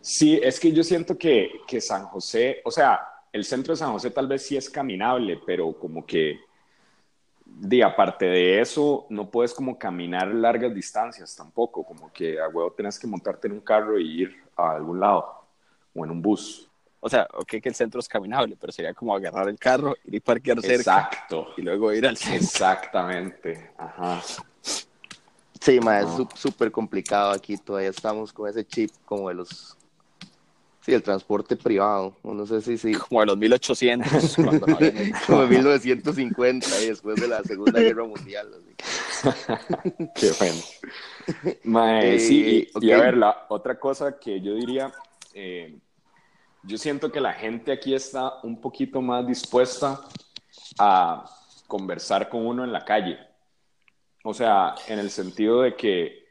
sí, 0.00 0.38
es 0.42 0.60
que 0.60 0.72
yo 0.72 0.82
siento 0.82 1.16
que, 1.16 1.62
que 1.66 1.80
San 1.80 2.04
José, 2.04 2.60
o 2.64 2.70
sea, 2.70 3.00
el 3.32 3.44
centro 3.44 3.72
de 3.72 3.78
San 3.78 3.92
José 3.92 4.10
tal 4.10 4.26
vez 4.26 4.42
sí 4.44 4.56
es 4.56 4.68
caminable, 4.68 5.40
pero 5.46 5.72
como 5.72 6.04
que, 6.04 6.38
di, 7.46 7.80
aparte 7.80 8.26
de 8.26 8.60
eso, 8.60 9.06
no 9.08 9.30
puedes 9.30 9.54
como 9.54 9.78
caminar 9.78 10.28
largas 10.28 10.74
distancias 10.74 11.34
tampoco, 11.34 11.82
como 11.84 12.12
que 12.12 12.38
a 12.38 12.48
huevo 12.48 12.72
tenés 12.72 12.98
que 12.98 13.06
montarte 13.06 13.48
en 13.48 13.54
un 13.54 13.60
carro 13.60 13.98
y 13.98 14.22
ir 14.22 14.36
a 14.56 14.72
algún 14.72 15.00
lado, 15.00 15.46
o 15.94 16.04
en 16.04 16.10
un 16.10 16.20
bus. 16.20 16.68
O 17.04 17.08
sea, 17.08 17.26
ok 17.32 17.60
que 17.60 17.68
el 17.68 17.74
centro 17.74 17.98
es 17.98 18.06
caminable, 18.06 18.56
pero 18.58 18.72
sería 18.72 18.94
como 18.94 19.12
agarrar 19.12 19.48
el 19.48 19.58
carro, 19.58 19.96
ir 20.04 20.14
y 20.14 20.20
parquear 20.20 20.60
cerca. 20.60 21.00
Exacto. 21.00 21.48
Y 21.56 21.62
luego 21.62 21.92
ir 21.92 22.06
al 22.06 22.16
centro. 22.16 22.44
Exactamente, 22.44 23.72
ajá. 23.76 24.22
Sí, 25.60 25.80
ma, 25.80 25.98
es 25.98 26.06
súper 26.34 26.70
complicado 26.70 27.32
aquí. 27.32 27.56
Todavía 27.56 27.88
estamos 27.88 28.32
con 28.32 28.48
ese 28.48 28.64
chip 28.64 28.90
como 29.04 29.28
de 29.30 29.34
los. 29.34 29.76
Sí, 30.80 30.94
el 30.94 31.02
transporte 31.02 31.56
privado. 31.56 32.16
No 32.22 32.46
sé 32.46 32.60
si. 32.60 32.78
sí. 32.78 32.92
Como 33.08 33.20
de 33.20 33.26
los 33.26 33.36
1800. 33.36 34.36
cuando 34.36 34.66
no 34.66 34.76
como 35.26 35.42
de 35.42 35.48
1950 35.48 36.82
y 36.82 36.86
después 36.86 37.20
de 37.20 37.26
la 37.26 37.42
Segunda 37.42 37.80
Guerra 37.80 38.04
Mundial. 38.04 38.48
Qué 40.14 40.30
bueno. 40.38 40.60
Mae, 41.64 42.18
sí, 42.20 42.68
y, 42.80 42.90
a 42.92 42.98
ver, 42.98 43.16
la 43.16 43.46
otra 43.48 43.76
cosa 43.76 44.18
que 44.18 44.40
yo 44.40 44.54
diría. 44.54 44.92
Eh, 45.34 45.78
yo 46.64 46.78
siento 46.78 47.10
que 47.10 47.20
la 47.20 47.32
gente 47.32 47.72
aquí 47.72 47.94
está 47.94 48.40
un 48.42 48.60
poquito 48.60 49.00
más 49.00 49.26
dispuesta 49.26 50.00
a 50.78 51.24
conversar 51.66 52.28
con 52.28 52.46
uno 52.46 52.64
en 52.64 52.72
la 52.72 52.84
calle 52.84 53.18
o 54.22 54.32
sea, 54.32 54.74
en 54.86 54.98
el 54.98 55.10
sentido 55.10 55.62
de 55.62 55.74
que 55.74 56.22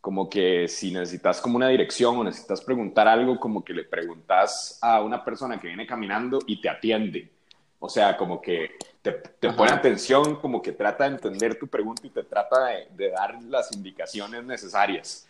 como 0.00 0.28
que 0.30 0.66
si 0.68 0.90
necesitas 0.92 1.40
como 1.40 1.56
una 1.56 1.68
dirección 1.68 2.16
o 2.16 2.24
necesitas 2.24 2.62
preguntar 2.62 3.06
algo, 3.06 3.38
como 3.38 3.62
que 3.64 3.74
le 3.74 3.84
preguntas 3.84 4.78
a 4.80 5.02
una 5.02 5.24
persona 5.24 5.60
que 5.60 5.68
viene 5.68 5.86
caminando 5.86 6.38
y 6.46 6.60
te 6.60 6.68
atiende. 6.68 7.30
O 7.78 7.88
sea, 7.88 8.16
como 8.16 8.40
que 8.40 8.76
te, 9.02 9.12
pone 9.52 9.72
atención, 9.72 10.36
como 10.36 10.60
que 10.60 10.72
trata 10.72 11.04
de 11.04 11.16
entender 11.16 11.58
tu 11.58 11.66
pregunta 11.66 12.06
y 12.06 12.10
te 12.10 12.22
trata 12.24 12.66
de, 12.90 13.10
dar 13.10 13.42
las 13.42 13.72
indicaciones 13.72 14.44
necesarias. 14.44 15.26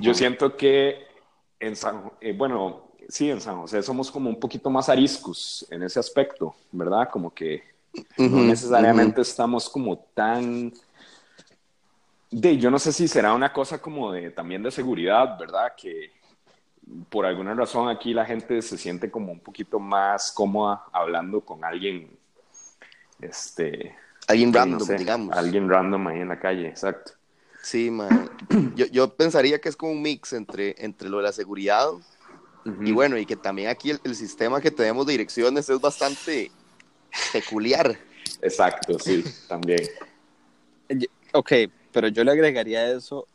Yo 0.00 0.14
siento 0.14 0.56
que 0.56 1.06
en 1.60 1.76
San, 1.76 2.12
eh, 2.20 2.32
bueno, 2.32 2.92
sí, 3.08 3.30
en 3.30 3.40
San 3.40 3.60
José 3.60 3.82
somos 3.82 4.10
como 4.10 4.28
un 4.28 4.38
poquito 4.38 4.70
más 4.70 4.88
ariscos 4.88 5.66
en 5.70 5.82
ese 5.82 5.98
aspecto, 5.98 6.54
¿verdad? 6.72 7.08
Como 7.10 7.32
que 7.32 7.62
no 8.16 8.42
necesariamente 8.42 9.20
estamos 9.20 9.68
como 9.70 9.98
tan 10.14 10.72
de, 12.30 12.58
yo 12.58 12.68
no 12.68 12.80
sé 12.80 12.92
si 12.92 13.06
será 13.06 13.32
una 13.32 13.52
cosa 13.52 13.80
como 13.80 14.10
de 14.10 14.30
también 14.30 14.62
de 14.62 14.72
seguridad, 14.72 15.38
¿verdad? 15.38 15.72
Que 15.76 16.10
por 17.08 17.26
alguna 17.26 17.54
razón 17.54 17.88
aquí 17.88 18.12
la 18.12 18.24
gente 18.24 18.60
se 18.60 18.76
siente 18.76 19.10
como 19.10 19.30
un 19.30 19.38
poquito 19.38 19.78
más 19.78 20.32
cómoda 20.32 20.84
hablando 20.92 21.40
con 21.40 21.64
alguien, 21.64 22.10
este... 23.20 23.94
Alguien 24.26 24.52
random, 24.52 24.88
digamos. 24.96 25.36
Alguien 25.36 25.68
random 25.68 26.08
ahí 26.08 26.20
en 26.20 26.28
la 26.28 26.40
calle, 26.40 26.66
exacto. 26.66 27.12
Sí, 27.62 27.90
man. 27.90 28.30
Yo, 28.74 28.86
yo, 28.86 29.14
pensaría 29.14 29.60
que 29.60 29.68
es 29.68 29.76
como 29.76 29.92
un 29.92 30.02
mix 30.02 30.32
entre, 30.32 30.74
entre 30.78 31.08
lo 31.08 31.18
de 31.18 31.22
la 31.24 31.32
seguridad 31.32 31.88
y 32.64 32.92
bueno, 32.92 33.18
y 33.18 33.26
que 33.26 33.36
también 33.36 33.68
aquí 33.68 33.90
el, 33.90 34.00
el, 34.04 34.14
sistema 34.14 34.60
que 34.60 34.70
tenemos 34.70 35.06
de 35.06 35.12
direcciones 35.12 35.68
es 35.68 35.80
bastante 35.80 36.50
peculiar. 37.32 37.98
Exacto, 38.40 38.98
sí, 38.98 39.24
también. 39.48 39.80
Ok, 41.32 41.52
pero 41.92 42.08
yo 42.08 42.24
le 42.24 42.32
agregaría 42.32 42.80
a 42.80 42.90
eso 42.92 43.26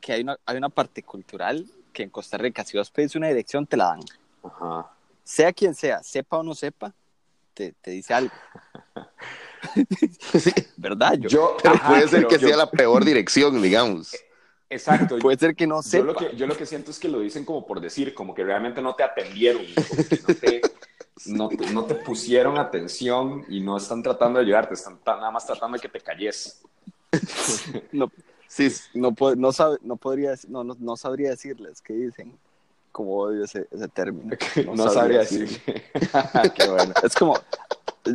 que 0.00 0.12
hay 0.12 0.22
una, 0.22 0.36
hay 0.44 0.56
una 0.56 0.68
parte 0.68 1.02
cultural 1.02 1.66
que 1.92 2.02
en 2.02 2.10
Costa 2.10 2.36
Rica, 2.36 2.64
si 2.64 2.76
vos 2.76 2.90
pedís 2.90 3.14
una 3.16 3.28
dirección, 3.28 3.66
te 3.66 3.76
la 3.76 3.86
dan. 3.86 4.00
Ajá. 4.42 4.90
Sea 5.24 5.52
quien 5.52 5.74
sea, 5.74 6.02
sepa 6.02 6.38
o 6.38 6.42
no 6.42 6.54
sepa, 6.54 6.94
te, 7.54 7.72
te 7.80 7.90
dice 7.90 8.14
algo. 8.14 8.34
¿Verdad? 10.76 11.18
Yo, 11.18 11.56
pero 11.62 11.74
puede 11.86 12.08
ser 12.08 12.26
que 12.26 12.38
sea 12.38 12.56
la 12.56 12.70
peor 12.70 13.04
dirección, 13.04 13.60
digamos. 13.60 14.14
Exacto. 14.68 15.18
puede 15.18 15.38
ser 15.38 15.54
que 15.54 15.66
no 15.66 15.82
sepa. 15.82 15.98
Yo 15.98 16.12
lo 16.12 16.14
que, 16.14 16.36
yo 16.36 16.46
lo 16.46 16.56
que 16.56 16.66
siento 16.66 16.90
es 16.90 16.98
que 16.98 17.08
lo 17.08 17.20
dicen 17.20 17.44
como 17.44 17.66
por 17.66 17.80
decir, 17.80 18.14
como 18.14 18.34
que 18.34 18.44
realmente 18.44 18.82
no 18.82 18.94
te 18.94 19.04
atendieron, 19.04 19.62
no, 21.26 21.48
te, 21.48 21.70
no, 21.72 21.84
te, 21.84 21.94
pusieron 21.94 22.58
atención 22.58 23.44
y 23.48 23.60
no 23.60 23.76
están 23.76 24.02
tratando 24.02 24.38
de 24.38 24.44
ayudarte, 24.44 24.74
están 24.74 24.98
nada 25.04 25.30
más 25.30 25.46
tratando 25.46 25.76
de 25.76 25.80
que 25.80 25.88
te 25.88 26.00
calles. 26.00 26.62
no, 27.92 28.10
sí, 28.48 28.68
no, 28.94 29.14
no, 29.36 29.52
sabe, 29.52 29.78
no, 29.82 29.96
podría, 29.96 30.34
no, 30.48 30.64
no, 30.64 30.76
no, 30.78 30.96
sabría 30.96 31.30
decirles 31.30 31.80
qué 31.80 31.94
dicen. 31.94 32.36
Como 32.90 33.14
odio 33.14 33.44
ese, 33.44 33.68
ese 33.70 33.88
término. 33.88 34.34
No, 34.74 34.88
sabría 34.88 35.18
decir. 35.18 35.60
qué 36.54 36.66
bueno. 36.66 36.94
Es 37.02 37.14
como, 37.14 37.38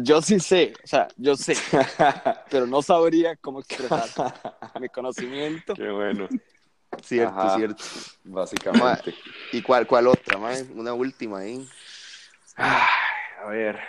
yo 0.03 0.21
sí 0.21 0.39
sé, 0.39 0.73
o 0.83 0.87
sea, 0.87 1.07
yo 1.17 1.35
sé, 1.35 1.55
pero 2.49 2.65
no 2.65 2.81
sabría 2.81 3.35
cómo 3.35 3.59
expresar 3.59 4.33
mi 4.79 4.89
conocimiento. 4.89 5.73
Qué 5.75 5.89
bueno. 5.89 6.27
Cierto, 7.01 7.55
cierto. 7.55 7.83
Básicamente. 8.23 9.15
¿Y 9.51 9.61
cuál, 9.61 9.87
cuál 9.87 10.07
otra, 10.07 10.37
Una 10.75 10.93
última 10.93 11.39
ahí. 11.39 11.65
a 12.57 13.45
ver. 13.49 13.79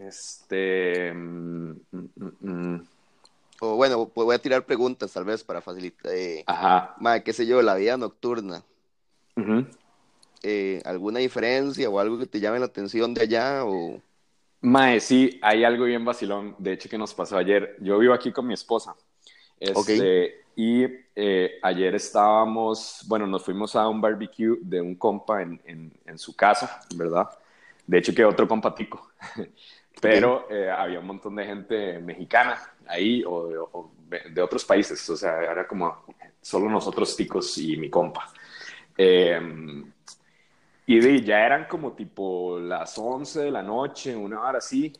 Este. 0.00 1.12
Mm, 1.12 1.76
mm, 1.90 2.08
mm, 2.40 2.86
o 3.60 3.76
bueno, 3.76 4.08
pues 4.08 4.24
voy 4.24 4.34
a 4.34 4.40
tirar 4.40 4.64
preguntas 4.64 5.12
tal 5.12 5.24
vez 5.24 5.44
para 5.44 5.60
facilitar. 5.60 6.12
Eh, 6.12 6.42
Ajá. 6.46 6.96
qué 7.24 7.32
sé 7.32 7.46
yo, 7.46 7.62
la 7.62 7.76
vida 7.76 7.96
nocturna. 7.96 8.64
Eh, 10.42 10.82
¿Alguna 10.84 11.20
diferencia 11.20 11.88
o 11.88 12.00
algo 12.00 12.18
que 12.18 12.26
te 12.26 12.40
llame 12.40 12.58
la 12.58 12.66
atención 12.66 13.14
de 13.14 13.22
allá? 13.22 13.64
O... 13.64 14.00
Mae, 14.62 14.98
sí, 14.98 15.38
hay 15.42 15.62
algo 15.62 15.84
bien 15.84 16.04
vacilón, 16.04 16.56
de 16.58 16.72
hecho, 16.72 16.88
que 16.88 16.98
nos 16.98 17.14
pasó 17.14 17.36
ayer. 17.36 17.76
Yo 17.80 17.98
vivo 17.98 18.14
aquí 18.14 18.32
con 18.32 18.48
mi 18.48 18.54
esposa. 18.54 18.96
Este, 19.62 20.44
Y 20.56 20.84
eh, 21.14 21.58
ayer 21.62 21.94
estábamos, 21.94 23.04
bueno, 23.06 23.26
nos 23.26 23.44
fuimos 23.44 23.74
a 23.76 23.88
un 23.88 24.00
barbecue 24.00 24.58
de 24.60 24.80
un 24.80 24.96
compa 24.96 25.42
en, 25.42 25.60
en, 25.64 25.92
en 26.04 26.18
su 26.18 26.34
casa, 26.34 26.80
¿verdad? 26.96 27.28
De 27.86 27.98
hecho, 27.98 28.14
que 28.14 28.24
otro 28.24 28.46
compa 28.48 28.74
tico. 28.74 29.12
Pero 30.00 30.48
eh, 30.50 30.68
había 30.70 30.98
un 30.98 31.06
montón 31.06 31.36
de 31.36 31.44
gente 31.44 31.98
mexicana 32.00 32.58
ahí 32.86 33.22
o 33.24 33.92
de, 34.08 34.42
otros 34.42 34.64
países, 34.64 35.08
o 35.08 35.16
sea, 35.16 35.40
era 35.42 35.66
como 35.66 36.04
solo 36.40 36.68
nosotros 36.68 37.16
ticos 37.16 37.56
y 37.58 37.76
mi 37.76 37.88
compa. 37.88 38.32
Em, 38.96 39.90
y 40.86 41.22
ya 41.22 41.46
eran 41.46 41.66
como 41.66 41.92
tipo 41.92 42.58
las 42.58 42.98
11 42.98 43.42
de 43.42 43.50
la 43.50 43.62
noche, 43.62 44.16
una 44.16 44.40
hora 44.40 44.58
así, 44.58 44.92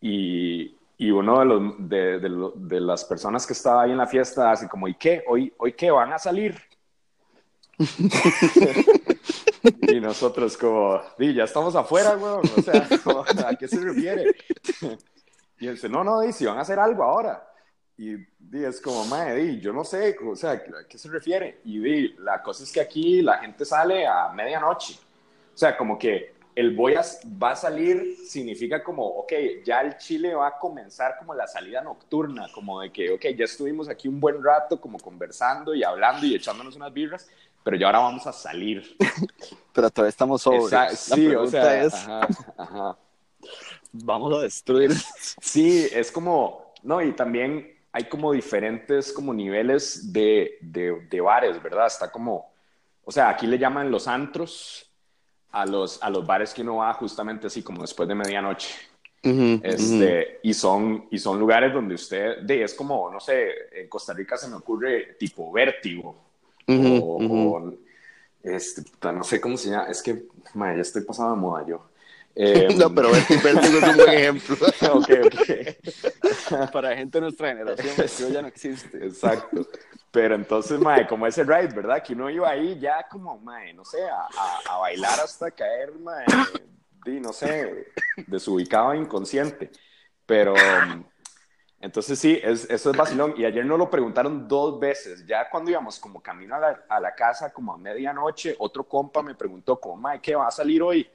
y, 0.00 0.77
y 1.00 1.12
uno 1.12 1.38
de, 1.38 1.44
los, 1.44 1.88
de, 1.88 2.18
de, 2.18 2.50
de, 2.56 2.80
las 2.80 3.04
personas 3.04 3.46
que 3.46 3.52
estaba 3.52 3.82
ahí 3.82 3.92
en 3.92 3.98
la 3.98 4.08
fiesta, 4.08 4.50
así 4.50 4.66
como, 4.66 4.88
¿y 4.88 4.96
qué? 4.96 5.22
¿Hoy, 5.28 5.54
hoy 5.56 5.72
qué? 5.72 5.92
¿Van 5.92 6.12
a 6.12 6.18
salir? 6.18 6.60
y 9.82 10.00
nosotros 10.00 10.56
como, 10.56 11.00
di, 11.16 11.34
ya 11.34 11.44
estamos 11.44 11.76
afuera, 11.76 12.16
weón, 12.16 12.42
o 12.56 12.62
sea, 12.62 12.88
¿a 13.46 13.54
qué 13.54 13.68
se 13.68 13.78
refiere? 13.78 14.34
y 15.60 15.68
él 15.68 15.74
dice, 15.74 15.88
no, 15.88 16.02
no, 16.02 16.20
di, 16.20 16.32
si 16.32 16.44
van 16.44 16.58
a 16.58 16.62
hacer 16.62 16.80
algo 16.80 17.04
ahora. 17.04 17.48
Y 17.96 18.16
di, 18.36 18.64
es 18.64 18.80
como, 18.80 19.04
madre, 19.04 19.36
di, 19.36 19.60
yo 19.60 19.72
no 19.72 19.84
sé, 19.84 20.16
o 20.28 20.34
sea, 20.34 20.50
¿a 20.50 20.88
qué 20.88 20.98
se 20.98 21.08
refiere? 21.08 21.60
Y 21.64 21.78
di, 21.78 22.08
la 22.18 22.42
cosa 22.42 22.64
es 22.64 22.72
que 22.72 22.80
aquí 22.80 23.22
la 23.22 23.38
gente 23.38 23.64
sale 23.64 24.04
a 24.04 24.30
medianoche. 24.30 24.98
O 25.54 25.56
sea, 25.56 25.76
como 25.76 25.96
que 25.96 26.37
el 26.58 26.74
voy 26.74 26.96
a, 26.96 27.04
va 27.40 27.52
a 27.52 27.56
salir 27.56 28.16
significa 28.26 28.82
como, 28.82 29.06
ok, 29.06 29.32
ya 29.64 29.80
el 29.80 29.96
Chile 29.96 30.34
va 30.34 30.48
a 30.48 30.58
comenzar 30.58 31.16
como 31.16 31.32
la 31.32 31.46
salida 31.46 31.80
nocturna, 31.82 32.48
como 32.52 32.80
de 32.80 32.90
que, 32.90 33.12
ok, 33.12 33.26
ya 33.36 33.44
estuvimos 33.44 33.88
aquí 33.88 34.08
un 34.08 34.18
buen 34.18 34.42
rato 34.42 34.80
como 34.80 34.98
conversando 34.98 35.72
y 35.72 35.84
hablando 35.84 36.26
y 36.26 36.34
echándonos 36.34 36.74
unas 36.74 36.92
birras, 36.92 37.28
pero 37.62 37.76
ya 37.76 37.86
ahora 37.86 38.00
vamos 38.00 38.26
a 38.26 38.32
salir. 38.32 38.96
pero 39.72 39.88
todavía 39.88 40.08
estamos 40.08 40.42
sobre. 40.42 40.96
sí, 40.96 41.32
o 41.32 41.46
sea, 41.46 41.80
es, 41.80 41.94
ajá, 41.94 42.98
vamos 43.92 44.36
a 44.36 44.42
destruir. 44.42 44.90
Sí, 45.40 45.86
es 45.92 46.10
como, 46.10 46.72
no, 46.82 47.00
y 47.00 47.12
también 47.12 47.72
hay 47.92 48.08
como 48.08 48.32
diferentes 48.32 49.12
como 49.12 49.32
niveles 49.32 50.12
de, 50.12 50.58
de, 50.60 51.20
bares, 51.20 51.62
¿verdad? 51.62 51.86
Está 51.86 52.10
como, 52.10 52.52
o 53.04 53.12
sea, 53.12 53.28
aquí 53.28 53.46
le 53.46 53.60
llaman 53.60 53.92
los 53.92 54.08
antros 54.08 54.87
a 55.52 55.66
los, 55.66 56.02
a 56.02 56.10
los 56.10 56.26
bares 56.26 56.52
que 56.52 56.62
uno 56.62 56.76
va 56.76 56.92
justamente 56.94 57.46
así 57.46 57.62
como 57.62 57.82
después 57.82 58.08
de 58.08 58.14
medianoche. 58.14 58.74
este, 59.22 60.38
y, 60.42 60.54
son, 60.54 61.06
y 61.10 61.18
son 61.18 61.38
lugares 61.38 61.72
donde 61.72 61.94
usted, 61.94 62.38
de, 62.42 62.62
es 62.62 62.74
como, 62.74 63.10
no 63.10 63.20
sé, 63.20 63.50
en 63.72 63.88
Costa 63.88 64.14
Rica 64.14 64.36
se 64.36 64.48
me 64.48 64.56
ocurre 64.56 65.16
tipo 65.18 65.50
vértigo, 65.50 66.16
o, 66.68 67.72
este, 68.42 68.82
no 69.12 69.24
sé 69.24 69.40
cómo 69.40 69.56
se 69.56 69.70
llama, 69.70 69.88
es 69.88 70.02
que 70.02 70.24
ya 70.54 70.72
estoy 70.80 71.02
pasado 71.02 71.34
de 71.34 71.40
moda 71.40 71.66
yo. 71.66 71.88
Eh, 72.40 72.68
no, 72.76 72.94
pero 72.94 73.10
vértigo 73.10 73.48
es 73.48 73.88
un 73.88 73.96
buen 73.96 74.10
ejemplo. 74.10 74.56
ok, 74.92 75.10
ok. 75.26 76.70
Para 76.72 76.96
gente 76.96 77.18
de 77.18 77.22
nuestra 77.22 77.48
generación, 77.48 77.96
vértigo 77.96 78.28
ya 78.28 78.42
no 78.42 78.48
existe. 78.48 79.04
Exacto. 79.04 79.66
Pero 80.12 80.36
entonces, 80.36 80.78
mae, 80.78 81.04
como 81.08 81.26
ese 81.26 81.42
ride, 81.42 81.74
¿verdad? 81.74 82.00
Que 82.00 82.12
uno 82.12 82.30
iba 82.30 82.48
ahí 82.48 82.78
ya 82.78 83.08
como, 83.10 83.38
mae, 83.40 83.74
no 83.74 83.84
sé, 83.84 84.08
a, 84.08 84.20
a, 84.22 84.60
a 84.74 84.78
bailar 84.78 85.18
hasta 85.18 85.50
caer, 85.50 85.92
mae, 85.98 86.24
de, 87.04 87.20
no 87.20 87.32
sé, 87.32 87.88
desubicado 88.28 88.94
inconsciente. 88.94 89.72
Pero, 90.24 90.54
entonces 91.80 92.20
sí, 92.20 92.38
es, 92.40 92.70
eso 92.70 92.92
es 92.92 92.96
vacilón. 92.96 93.34
Y 93.36 93.46
ayer 93.46 93.66
nos 93.66 93.80
lo 93.80 93.90
preguntaron 93.90 94.46
dos 94.46 94.78
veces. 94.78 95.26
Ya 95.26 95.50
cuando 95.50 95.72
íbamos 95.72 95.98
como 95.98 96.22
camino 96.22 96.54
a 96.54 96.60
la, 96.60 96.84
a 96.88 97.00
la 97.00 97.16
casa, 97.16 97.52
como 97.52 97.72
a 97.72 97.78
medianoche, 97.78 98.54
otro 98.60 98.84
compa 98.84 99.24
me 99.24 99.34
preguntó, 99.34 99.80
como, 99.80 99.96
mae, 99.96 100.20
¿qué 100.20 100.36
va 100.36 100.46
a 100.46 100.52
salir 100.52 100.80
hoy? 100.82 101.10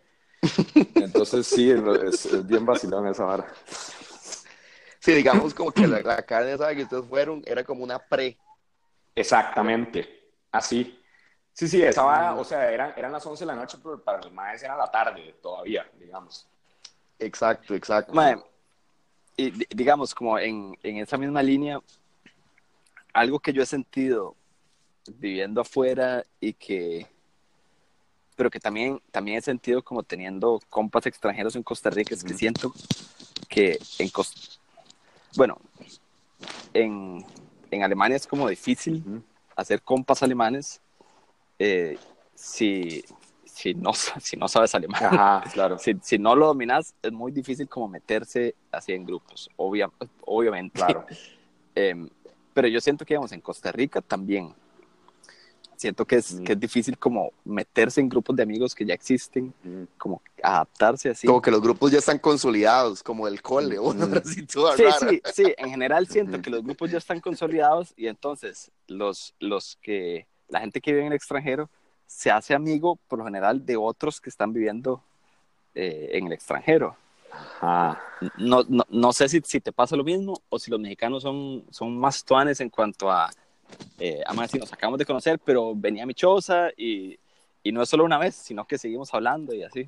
Entonces 0.96 1.48
sí, 1.48 1.72
es, 1.72 2.26
es 2.26 2.46
bien 2.46 2.66
vacilón 2.66 3.08
esa 3.08 3.26
vara. 3.26 3.48
Sí, 5.00 5.14
digamos 5.14 5.54
como 5.54 5.72
que 5.72 5.88
la, 5.88 6.02
la 6.02 6.22
carne 6.24 6.54
esa 6.54 6.74
que 6.74 6.84
ustedes 6.84 7.06
fueron 7.06 7.44
era 7.46 7.64
como 7.64 7.84
una 7.84 8.00
pre 8.00 8.38
Exactamente, 9.16 10.32
así. 10.52 11.00
Sí, 11.52 11.68
sí, 11.68 11.84
esa 11.84 12.04
va, 12.04 12.36
o 12.36 12.44
sea, 12.44 12.72
eran, 12.72 12.94
eran 12.96 13.12
las 13.12 13.26
11 13.26 13.44
de 13.44 13.46
la 13.46 13.56
noche, 13.56 13.78
pero 13.82 14.02
para 14.04 14.18
los 14.18 14.32
maes 14.32 14.64
era 14.64 14.76
la 14.76 14.90
tarde 14.90 15.36
todavía, 15.42 15.88
digamos. 16.00 16.48
Exacto, 17.20 17.76
exacto. 17.76 18.12
y 19.38 19.52
digamos, 19.76 20.16
como 20.16 20.40
en, 20.40 20.76
en 20.82 20.98
esa 20.98 21.16
misma 21.16 21.44
línea, 21.44 21.80
algo 23.14 23.40
que 23.40 23.54
yo 23.54 23.62
he 23.62 23.68
sentido 23.68 24.36
viviendo 25.06 25.62
afuera 25.62 26.26
y 26.40 26.54
que, 26.54 27.08
pero 28.36 28.50
que 28.50 28.60
también, 28.60 29.02
también 29.12 29.38
he 29.38 29.42
sentido 29.42 29.84
como 29.84 30.04
teniendo 30.04 30.60
compas 30.70 31.06
extranjeros 31.06 31.56
en 31.56 31.64
Costa 31.64 31.90
Rica, 31.90 32.16
es 32.16 32.24
que 32.24 32.34
siento 32.34 32.74
que 33.48 33.80
en 34.00 34.10
Costa, 34.10 34.40
bueno, 35.36 35.58
en, 36.74 37.26
en 37.72 37.84
Alemania 37.84 38.18
es 38.18 38.28
como 38.28 38.48
difícil 38.48 39.24
hacer 39.56 39.82
compas 39.82 40.24
alemanes 40.24 40.82
eh, 41.60 41.98
si, 42.36 43.04
si, 43.46 43.74
no, 43.74 43.94
si 43.94 44.38
no 44.38 44.48
sabes 44.48 44.74
alemán. 44.76 45.02
claro. 45.54 45.78
si, 45.78 45.96
si, 46.02 46.18
no 46.18 46.36
lo 46.36 46.48
dominas, 46.48 46.96
es 47.02 47.12
muy 47.12 47.32
difícil 47.32 47.68
como 47.68 47.88
meterse 47.88 48.56
así 48.72 48.94
en 48.94 49.06
grupos, 49.06 49.50
obvia, 49.56 49.90
obviamente. 50.26 50.80
Claro. 50.80 51.06
eh, 51.76 52.08
pero 52.54 52.68
yo 52.68 52.80
siento 52.82 53.06
que, 53.06 53.14
digamos, 53.14 53.32
en 53.32 53.42
Costa 53.42 53.72
Rica 53.72 54.02
también 54.02 54.54
siento 55.84 56.06
que 56.06 56.16
es, 56.16 56.34
mm. 56.34 56.44
que 56.46 56.54
es 56.54 56.60
difícil 56.60 56.98
como 56.98 57.34
meterse 57.44 58.00
en 58.00 58.08
grupos 58.08 58.36
de 58.38 58.44
amigos 58.44 58.74
que 58.74 58.86
ya 58.86 58.94
existen, 58.94 59.54
mm. 59.64 59.84
como 59.98 60.22
adaptarse 60.42 61.10
así. 61.10 61.28
Como 61.28 61.42
que 61.42 61.52
los 61.52 61.62
grupos 61.62 61.92
ya 61.92 62.00
están 62.00 62.20
consolidados, 62.20 63.04
como 63.04 63.28
el 63.28 63.42
cole, 63.42 63.78
o 63.78 63.94
mm. 63.94 64.14
sí, 64.24 64.46
sí, 64.48 65.22
sí, 65.34 65.54
en 65.58 65.70
general 65.70 66.08
siento 66.08 66.42
que 66.42 66.50
los 66.50 66.64
grupos 66.64 66.90
ya 66.90 66.98
están 66.98 67.20
consolidados 67.20 67.94
y 67.98 68.08
entonces 68.08 68.72
los, 68.88 69.36
los 69.40 69.78
que, 69.82 70.26
la 70.48 70.62
gente 70.62 70.80
que 70.80 70.92
vive 70.92 71.02
en 71.02 71.08
el 71.08 71.18
extranjero 71.18 71.70
se 72.08 72.32
hace 72.32 72.54
amigo 72.54 72.98
por 73.10 73.20
lo 73.20 73.26
general 73.26 73.66
de 73.66 73.76
otros 73.76 74.22
que 74.22 74.30
están 74.30 74.54
viviendo 74.54 75.04
eh, 75.76 76.12
en 76.14 76.28
el 76.28 76.34
extranjero. 76.34 76.96
No, 78.38 78.64
no, 78.70 78.86
no, 78.90 79.12
sé 79.12 79.28
si, 79.28 79.42
si, 79.44 79.60
te 79.60 79.74
pasa 79.74 79.96
lo 79.98 80.04
mismo 80.04 80.40
o 80.48 80.60
si 80.60 80.72
los 80.72 80.80
mexicanos 80.80 81.24
son, 81.24 81.66
son 81.72 81.98
más 81.98 82.24
tuanes 82.24 82.62
en 82.62 82.70
cuanto 82.70 83.12
a 83.12 83.30
eh, 84.00 84.22
además 84.26 84.52
si 84.52 84.60
nos 84.60 84.72
acabamos 84.72 85.00
de 85.00 85.06
conocer, 85.06 85.40
pero 85.44 85.74
venía 85.76 86.04
a 86.04 86.06
mi 86.06 86.14
choza 86.14 86.70
y, 86.76 87.18
y 87.64 87.72
no 87.72 87.82
es 87.82 87.90
solo 87.90 88.04
una 88.04 88.18
vez, 88.18 88.36
sino 88.36 88.66
que 88.66 88.78
seguimos 88.78 89.14
hablando 89.14 89.54
y 89.54 89.64
así. 89.64 89.88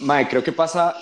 Mae, 0.00 0.28
creo 0.28 0.42
que 0.42 0.52
pasa, 0.52 0.94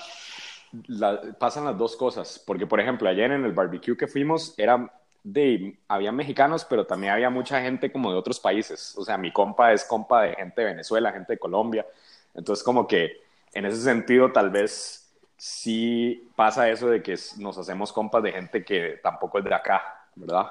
la, 0.88 1.20
pasan 1.38 1.64
las 1.64 1.78
dos 1.78 1.96
cosas, 1.96 2.42
porque 2.46 2.66
por 2.66 2.80
ejemplo, 2.80 3.08
ayer 3.08 3.30
en 3.30 3.44
el 3.44 3.52
barbecue 3.52 3.96
que 3.96 4.06
fuimos, 4.06 4.54
era 4.58 4.90
de, 5.22 5.78
había 5.88 6.12
mexicanos, 6.12 6.64
pero 6.64 6.86
también 6.86 7.12
había 7.12 7.30
mucha 7.30 7.60
gente 7.60 7.90
como 7.90 8.12
de 8.12 8.18
otros 8.18 8.38
países. 8.38 8.94
O 8.96 9.04
sea, 9.04 9.16
mi 9.16 9.32
compa 9.32 9.72
es 9.72 9.84
compa 9.84 10.22
de 10.22 10.34
gente 10.34 10.60
de 10.60 10.68
Venezuela, 10.68 11.12
gente 11.12 11.32
de 11.34 11.38
Colombia. 11.38 11.86
Entonces, 12.34 12.62
como 12.62 12.86
que 12.86 13.22
en 13.52 13.64
ese 13.64 13.80
sentido, 13.80 14.32
tal 14.32 14.50
vez 14.50 15.12
sí 15.36 16.30
pasa 16.36 16.68
eso 16.68 16.88
de 16.88 17.02
que 17.02 17.16
nos 17.38 17.56
hacemos 17.58 17.92
compas 17.92 18.22
de 18.22 18.32
gente 18.32 18.64
que 18.64 19.00
tampoco 19.02 19.38
es 19.38 19.44
de 19.44 19.54
acá, 19.54 19.82
¿verdad? 20.14 20.50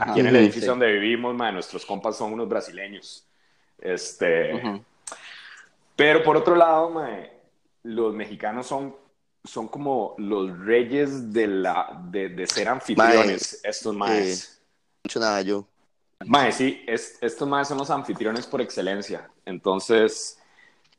Aquí 0.00 0.20
en 0.20 0.26
el 0.26 0.36
edificio 0.36 0.70
donde 0.70 0.92
vivimos, 0.92 1.34
nuestros 1.34 1.84
compas 1.86 2.16
son 2.16 2.32
unos 2.32 2.48
brasileños. 2.48 3.26
Este, 3.78 4.52
Pero 5.94 6.22
por 6.22 6.36
otro 6.36 6.54
lado, 6.54 6.92
los 7.82 8.14
mexicanos 8.14 8.66
son, 8.66 8.96
son 9.44 9.68
como 9.68 10.14
los 10.18 10.58
reyes 10.60 11.32
de, 11.32 11.46
la, 11.46 12.00
de, 12.10 12.28
de 12.28 12.46
ser 12.46 12.68
anfitriones, 12.68 13.60
estos 13.62 13.94
maes. 13.94 14.60
mucho 15.04 15.20
nada 15.20 15.40
yo. 15.42 15.66
Mae, 16.24 16.50
sí, 16.50 16.82
es, 16.86 17.18
estos 17.20 17.46
maes 17.46 17.68
son 17.68 17.78
los 17.78 17.90
anfitriones 17.90 18.46
por 18.46 18.60
excelencia. 18.60 19.30
Entonces, 19.44 20.38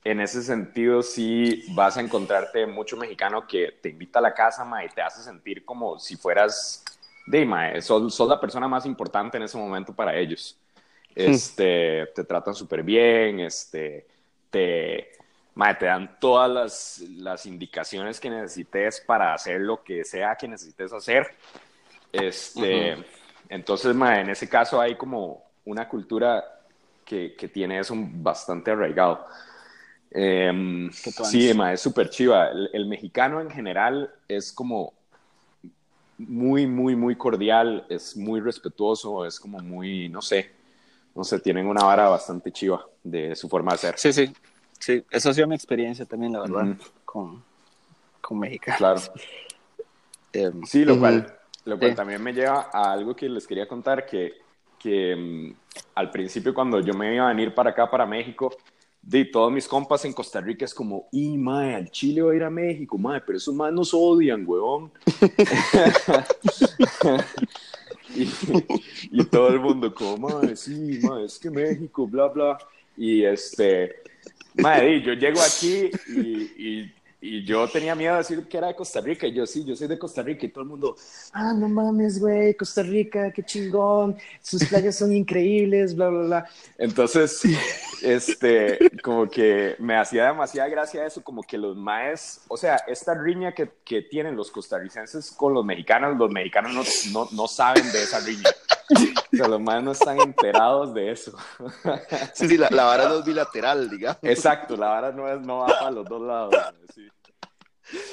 en 0.03 0.21
ese 0.21 0.41
sentido, 0.43 1.01
sí 1.03 1.65
vas 1.69 1.97
a 1.97 2.01
encontrarte 2.01 2.65
mucho 2.65 2.95
mexicano 2.97 3.45
que 3.45 3.79
te 3.81 3.89
invita 3.89 4.19
a 4.19 4.21
la 4.21 4.33
casa, 4.33 4.63
mae, 4.63 4.85
y 4.85 4.89
te 4.89 5.01
hace 5.01 5.23
sentir 5.23 5.65
como 5.65 5.99
si 5.99 6.15
fueras 6.15 6.83
de 7.27 7.81
sos, 7.81 8.19
la 8.27 8.39
persona 8.39 8.67
más 8.67 8.85
importante 8.85 9.37
en 9.37 9.43
ese 9.43 9.57
momento 9.57 9.93
para 9.93 10.15
ellos. 10.17 10.57
Este, 11.13 12.07
te 12.15 12.23
tratan 12.23 12.53
súper 12.53 12.83
bien, 12.83 13.39
este, 13.39 14.07
te, 14.49 15.11
te 15.79 15.85
dan 15.85 16.17
todas 16.19 16.49
las, 16.49 16.99
las, 17.17 17.45
indicaciones 17.45 18.19
que 18.19 18.29
necesites 18.29 19.01
para 19.01 19.33
hacer 19.33 19.59
lo 19.61 19.83
que 19.83 20.03
sea 20.03 20.35
que 20.35 20.47
necesites 20.47 20.93
hacer. 20.93 21.27
Este, 22.11 22.97
Entonces, 23.49 23.95
en 23.95 24.29
ese 24.29 24.47
caso 24.47 24.79
hay 24.79 24.95
como 24.95 25.43
una 25.65 25.89
cultura 25.89 26.43
que, 27.03 27.35
que 27.35 27.47
tiene 27.47 27.79
eso 27.79 27.95
bastante 27.97 28.71
arraigado. 28.71 29.25
Eh, 30.11 30.89
sí, 30.91 31.49
es 31.49 31.81
súper 31.81 32.09
chiva. 32.09 32.49
el, 32.71 32.85
mexicano 32.85 33.41
en 33.41 33.49
general 33.49 34.13
es 34.27 34.53
como 34.53 34.93
muy, 36.17 36.65
muy, 36.65 36.95
muy 36.95 37.15
cordial, 37.15 37.85
es 37.89 38.17
muy 38.17 38.39
respetuoso, 38.39 39.25
es 39.25 39.39
como 39.39 39.59
muy, 39.59 40.09
no 40.09 40.21
sé, 40.21 40.51
no 41.15 41.23
sé, 41.23 41.39
tienen 41.39 41.67
una 41.67 41.83
vara 41.83 42.09
bastante 42.09 42.51
chiva 42.51 42.85
de 43.03 43.35
su 43.35 43.47
forma 43.47 43.73
de 43.73 43.77
ser. 43.77 43.97
Sí, 43.97 44.13
sí, 44.13 44.33
sí, 44.79 45.03
eso 45.09 45.29
ha 45.29 45.33
sido 45.33 45.47
mi 45.47 45.55
experiencia 45.55 46.05
también, 46.05 46.33
la 46.33 46.41
verdad, 46.41 46.75
con, 47.05 47.43
con 48.21 48.39
México. 48.39 48.71
Claro. 48.77 49.01
Em, 50.33 50.61
sí, 50.65 50.83
lo 50.83 50.99
cual, 50.99 51.35
lo 51.63 51.79
cual 51.79 51.95
también 51.95 52.21
me 52.21 52.33
lleva 52.33 52.69
a 52.71 52.91
algo 52.91 53.15
que 53.15 53.29
les 53.29 53.47
quería 53.47 53.67
contar, 53.67 54.05
que, 54.05 54.33
que 54.77 55.15
mm, 55.15 55.53
al 55.95 56.11
principio 56.11 56.53
cuando 56.53 56.81
yo 56.81 56.93
me 56.93 57.15
iba 57.15 57.25
a 57.25 57.29
venir 57.29 57.55
para 57.55 57.71
acá, 57.71 57.89
para 57.89 58.05
México, 58.05 58.55
de 59.07 59.23
todos 59.23 59.53
mis 59.53 59.69
compas 59.69 60.03
en 60.03 60.11
Costa 60.11 60.41
Rica 60.41 60.65
es 60.65 60.73
como, 60.73 61.07
y 61.13 61.37
mae, 61.37 61.75
al 61.75 61.89
Chile 61.89 62.21
va 62.21 62.33
a 62.33 62.35
ir 62.35 62.43
a 62.43 62.49
México, 62.49 62.97
mae, 62.97 63.21
pero 63.21 63.37
esos 63.37 63.55
más 63.55 63.71
nos 63.71 63.93
odian, 63.93 64.43
weón. 64.45 64.91
y, 68.13 68.25
todo 69.23 69.47
el 69.47 69.61
mundo 69.61 69.95
como, 69.95 70.27
mae, 70.27 70.57
sí, 70.57 70.99
mae, 71.03 71.23
es 71.23 71.39
que 71.39 71.49
México, 71.49 72.05
bla, 72.05 72.27
bla. 72.27 72.57
Y 72.97 73.23
este, 73.23 73.95
mae, 74.55 75.01
yo 75.01 75.13
llego 75.13 75.39
aquí 75.39 75.89
y 76.09 76.51
y 76.57 76.93
yo 77.19 77.67
tenía 77.67 77.95
miedo 77.95 78.13
de 78.13 78.19
decir 78.19 78.47
que 78.47 78.57
era 78.57 78.67
de 78.67 78.75
Costa 78.75 79.01
Rica. 79.01 79.25
Y 79.25 79.33
yo, 79.33 79.45
sí, 79.45 79.65
yo 79.65 79.75
soy 79.75 79.87
de 79.87 79.97
Costa 79.97 80.21
Rica. 80.21 80.45
Y 80.45 80.49
todo 80.49 80.63
el 80.63 80.69
mundo, 80.69 80.95
ah, 81.33 81.53
no 81.53 81.67
mames, 81.67 82.19
güey, 82.19 82.53
Costa 82.55 82.83
Rica, 82.83 83.31
qué 83.31 83.43
chingón. 83.43 84.15
Sus 84.41 84.63
playas 84.65 84.95
son 84.97 85.15
increíbles, 85.15 85.95
bla, 85.95 86.09
bla, 86.09 86.23
bla. 86.23 86.49
Entonces, 86.77 87.41
este, 88.03 88.77
como 89.01 89.27
que 89.29 89.75
me 89.79 89.97
hacía 89.97 90.27
demasiada 90.27 90.69
gracia 90.69 91.05
eso, 91.05 91.23
como 91.23 91.41
que 91.41 91.57
los 91.57 91.75
maes, 91.75 92.41
o 92.47 92.57
sea, 92.57 92.77
esta 92.87 93.13
riña 93.15 93.53
que, 93.53 93.69
que 93.83 94.03
tienen 94.03 94.35
los 94.35 94.51
costarricenses 94.51 95.31
con 95.31 95.53
los 95.53 95.65
mexicanos, 95.65 96.17
los 96.17 96.31
mexicanos 96.31 96.73
no, 96.73 96.83
no, 97.11 97.29
no 97.31 97.47
saben 97.47 97.91
de 97.91 98.03
esa 98.03 98.19
riña. 98.19 98.49
Sea, 99.37 99.47
los 99.47 99.61
maes 99.61 99.83
no 99.83 99.91
están 99.91 100.19
enterados 100.19 100.93
de 100.93 101.11
eso. 101.11 101.37
Sí, 102.33 102.47
sí, 102.47 102.57
la, 102.57 102.69
la, 102.69 102.83
vara 102.83 103.09
no 103.09 103.19
es 103.19 103.25
bilateral, 103.25 103.89
digamos. 103.89 104.19
Exacto, 104.23 104.75
la 104.75 104.87
vara 104.87 105.11
no, 105.11 105.27
es, 105.27 105.41
no 105.41 105.59
va 105.59 105.67
para 105.67 105.91
los 105.91 106.05
dos 106.05 106.21
lados. 106.21 106.55
Sí. 106.93 107.07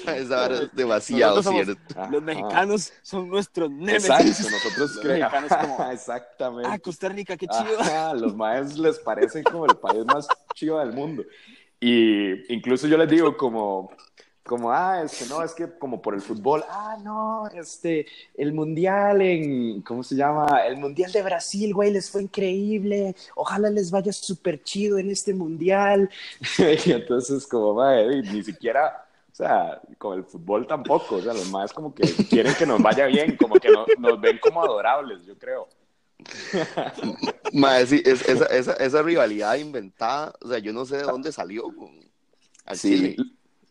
Esa 0.06 0.36
vara 0.36 0.54
es 0.62 0.74
demasiado 0.74 1.42
cierto. 1.42 1.76
los 2.10 2.22
mexicanos 2.22 2.92
son 3.02 3.28
nuestros 3.28 3.70
némesis. 3.70 4.08
Exacto, 4.08 4.50
nosotros 4.50 4.98
creemos. 5.02 5.52
como, 5.60 5.90
Exactamente. 5.92 6.70
Ah, 6.72 6.78
Costa 6.78 7.08
Rica, 7.08 7.36
qué 7.36 7.46
chido. 7.48 8.14
los 8.14 8.36
maes 8.36 8.78
les 8.78 8.98
parecen 9.00 9.42
como 9.42 9.66
el 9.66 9.76
país 9.76 10.04
más 10.04 10.28
chido 10.54 10.78
del 10.78 10.92
mundo. 10.92 11.24
Y 11.80 12.52
incluso 12.54 12.86
yo 12.86 12.96
les 12.96 13.08
digo 13.08 13.36
como, 13.36 13.90
como, 14.44 14.70
ah, 14.70 15.02
este, 15.02 15.26
no, 15.26 15.42
es 15.42 15.54
que 15.54 15.66
como 15.78 16.02
por 16.02 16.14
el 16.14 16.20
fútbol, 16.20 16.62
ah, 16.68 16.98
no, 17.02 17.48
este, 17.48 18.06
el 18.34 18.52
mundial 18.52 19.22
en, 19.22 19.80
¿cómo 19.80 20.02
se 20.02 20.16
llama? 20.16 20.66
El 20.66 20.76
mundial 20.76 21.10
de 21.10 21.22
Brasil, 21.22 21.72
güey, 21.72 21.90
les 21.90 22.10
fue 22.10 22.22
increíble, 22.22 23.16
ojalá 23.34 23.70
les 23.70 23.90
vaya 23.90 24.12
súper 24.12 24.62
chido 24.62 24.98
en 24.98 25.10
este 25.10 25.32
mundial. 25.32 26.10
y 26.84 26.92
entonces, 26.92 27.46
como, 27.46 27.74
madre, 27.74 28.20
ni 28.20 28.42
siquiera, 28.42 29.06
o 29.32 29.34
sea, 29.34 29.80
con 29.96 30.18
el 30.18 30.24
fútbol 30.24 30.66
tampoco, 30.66 31.16
o 31.16 31.22
sea, 31.22 31.32
los 31.32 31.50
más 31.50 31.72
como 31.72 31.94
que 31.94 32.02
quieren 32.28 32.54
que 32.54 32.66
nos 32.66 32.82
vaya 32.82 33.06
bien, 33.06 33.38
como 33.38 33.54
que 33.54 33.70
nos 33.98 34.20
ven 34.20 34.38
como 34.38 34.62
adorables, 34.62 35.24
yo 35.24 35.38
creo. 35.38 35.68
Madre, 37.54 37.86
sí, 37.86 38.02
esa, 38.04 38.46
esa, 38.46 38.72
esa, 38.74 39.02
rivalidad 39.02 39.56
inventada, 39.56 40.34
o 40.42 40.48
sea, 40.48 40.58
yo 40.58 40.72
no 40.74 40.84
sé 40.84 40.98
de 40.98 41.02
dónde 41.04 41.32
salió. 41.32 41.64
Así. 42.66 43.16
Sí, 43.16 43.16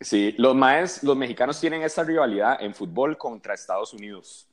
Sí, 0.04 0.34
los 0.36 0.54
maes, 0.54 1.02
los 1.02 1.16
mexicanos 1.16 1.58
tienen 1.58 1.82
esta 1.82 2.04
rivalidad 2.04 2.62
en 2.62 2.74
fútbol 2.74 3.16
contra 3.16 3.54
Estados 3.54 3.92
Unidos. 3.94 4.46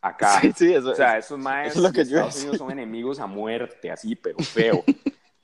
Acá. 0.00 0.40
Sí, 0.40 0.52
sí, 0.56 0.74
eso, 0.74 0.90
o 0.90 0.94
sea, 0.94 1.18
esos 1.18 1.38
maes 1.38 1.74
de 1.74 2.02
Estados 2.02 2.36
Unidos 2.36 2.58
son 2.58 2.70
enemigos 2.70 3.20
a 3.20 3.26
muerte, 3.26 3.90
así, 3.90 4.16
pero 4.16 4.38
feo. 4.38 4.82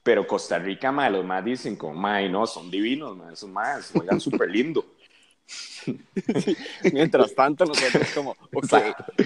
pero 0.03 0.27
Costa 0.27 0.59
Rica, 0.59 0.91
mae, 0.91 1.11
los 1.11 1.25
más 1.25 1.45
dicen 1.45 1.77
como, 1.77 1.95
mae, 1.95 2.29
no, 2.29 2.47
son 2.47 2.71
divinos, 2.71 3.17
mae, 3.17 3.35
esos 3.35 3.49
maes, 3.51 3.91
juegan 3.93 4.21
súper 4.21 4.51
lindo. 4.51 4.92
Mientras 6.93 7.35
tanto, 7.35 7.65
nosotros 7.65 8.09
como, 8.15 8.31
ok, 8.31 8.73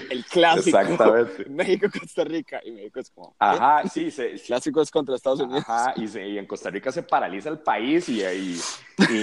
el 0.09 0.25
clásico. 0.25 0.79
Exactamente. 0.79 1.45
México-Costa 1.49 2.23
Rica. 2.23 2.61
Y 2.65 2.71
México 2.71 2.99
es 2.99 3.11
como. 3.11 3.35
Ajá, 3.39 3.87
sí. 3.87 4.13
el 4.17 4.41
clásico 4.41 4.81
es 4.81 4.91
contra 4.91 5.15
Estados 5.15 5.41
Unidos. 5.41 5.63
Ajá, 5.67 5.93
y, 5.95 6.05
y 6.05 6.37
en 6.37 6.45
Costa 6.45 6.69
Rica 6.69 6.91
se 6.91 7.03
paraliza 7.03 7.49
el 7.49 7.59
país 7.59 8.09
y, 8.09 8.23
y, 8.23 8.59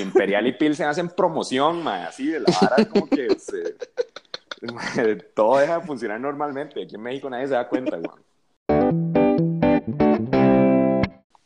Imperial 0.00 0.46
y 0.46 0.52
Pilsen 0.52 0.86
hacen 0.86 1.08
promoción, 1.08 1.86
así 1.88 2.26
de 2.26 2.40
la 2.40 2.46
vara, 2.60 2.84
como 2.86 3.08
que 3.08 3.28
todo 5.34 5.58
deja 5.58 5.78
de 5.78 5.86
funcionar 5.86 6.20
normalmente. 6.20 6.82
Aquí 6.82 6.94
en 6.94 7.02
México 7.02 7.28
nadie 7.28 7.48
se 7.48 7.54
da 7.54 7.68
cuenta, 7.68 7.98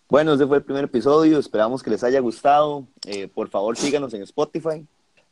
Bueno, 0.08 0.34
ese 0.34 0.46
fue 0.46 0.58
el 0.58 0.64
primer 0.64 0.84
episodio. 0.84 1.38
Esperamos 1.38 1.82
que 1.82 1.90
les 1.90 2.04
haya 2.04 2.20
gustado. 2.20 2.86
Eh, 3.06 3.28
por 3.28 3.48
favor, 3.48 3.76
síganos 3.76 4.14
en 4.14 4.22
Spotify 4.22 4.86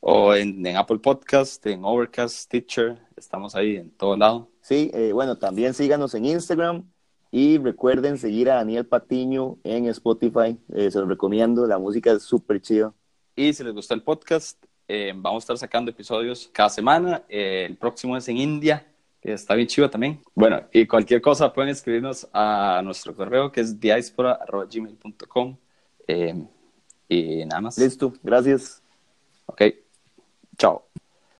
o 0.08 0.32
en, 0.36 0.64
Apple 0.76 1.00
Podcast, 1.00 1.66
en 1.66 1.84
Overcast, 1.84 2.48
Teacher, 2.48 2.96
estamos 3.16 3.56
ahí 3.56 3.74
en 3.74 3.90
todo 3.90 4.16
lado. 4.16 4.48
Sí, 4.60 4.88
eh, 4.94 5.10
bueno, 5.12 5.36
también 5.36 5.74
síganos 5.74 6.14
en 6.14 6.26
Instagram 6.26 6.84
y 7.32 7.58
recuerden 7.58 8.16
seguir 8.16 8.48
a 8.48 8.54
Daniel 8.54 8.86
Patiño 8.86 9.58
en 9.64 9.86
Spotify, 9.86 10.56
eh, 10.72 10.92
se 10.92 11.00
los 11.00 11.08
recomiendo, 11.08 11.66
la 11.66 11.78
música 11.78 12.12
es 12.12 12.22
súper 12.22 12.60
chida. 12.60 12.94
Y 13.34 13.52
si 13.52 13.64
les 13.64 13.74
gustó 13.74 13.94
el 13.94 14.02
podcast, 14.02 14.64
eh, 14.86 15.12
vamos 15.12 15.42
a 15.42 15.44
estar 15.44 15.58
sacando 15.58 15.90
episodios 15.90 16.48
cada 16.52 16.68
semana, 16.68 17.24
el 17.28 17.76
próximo 17.76 18.16
es 18.16 18.28
en 18.28 18.36
India, 18.36 18.86
que 19.20 19.32
está 19.32 19.56
bien 19.56 19.66
chido 19.66 19.90
también. 19.90 20.20
Bueno, 20.36 20.62
y 20.72 20.86
cualquier 20.86 21.20
cosa 21.20 21.52
pueden 21.52 21.70
escribirnos 21.70 22.28
a 22.32 22.80
nuestro 22.84 23.12
correo 23.12 23.50
que 23.50 23.60
es 23.60 23.80
diaspora.gmail.com 23.80 25.56
y 27.08 27.44
nada 27.44 27.60
más. 27.60 27.76
Listo, 27.76 28.12
gracias. 28.22 28.80
Ok. 29.46 29.85
Ciao. 30.58 30.85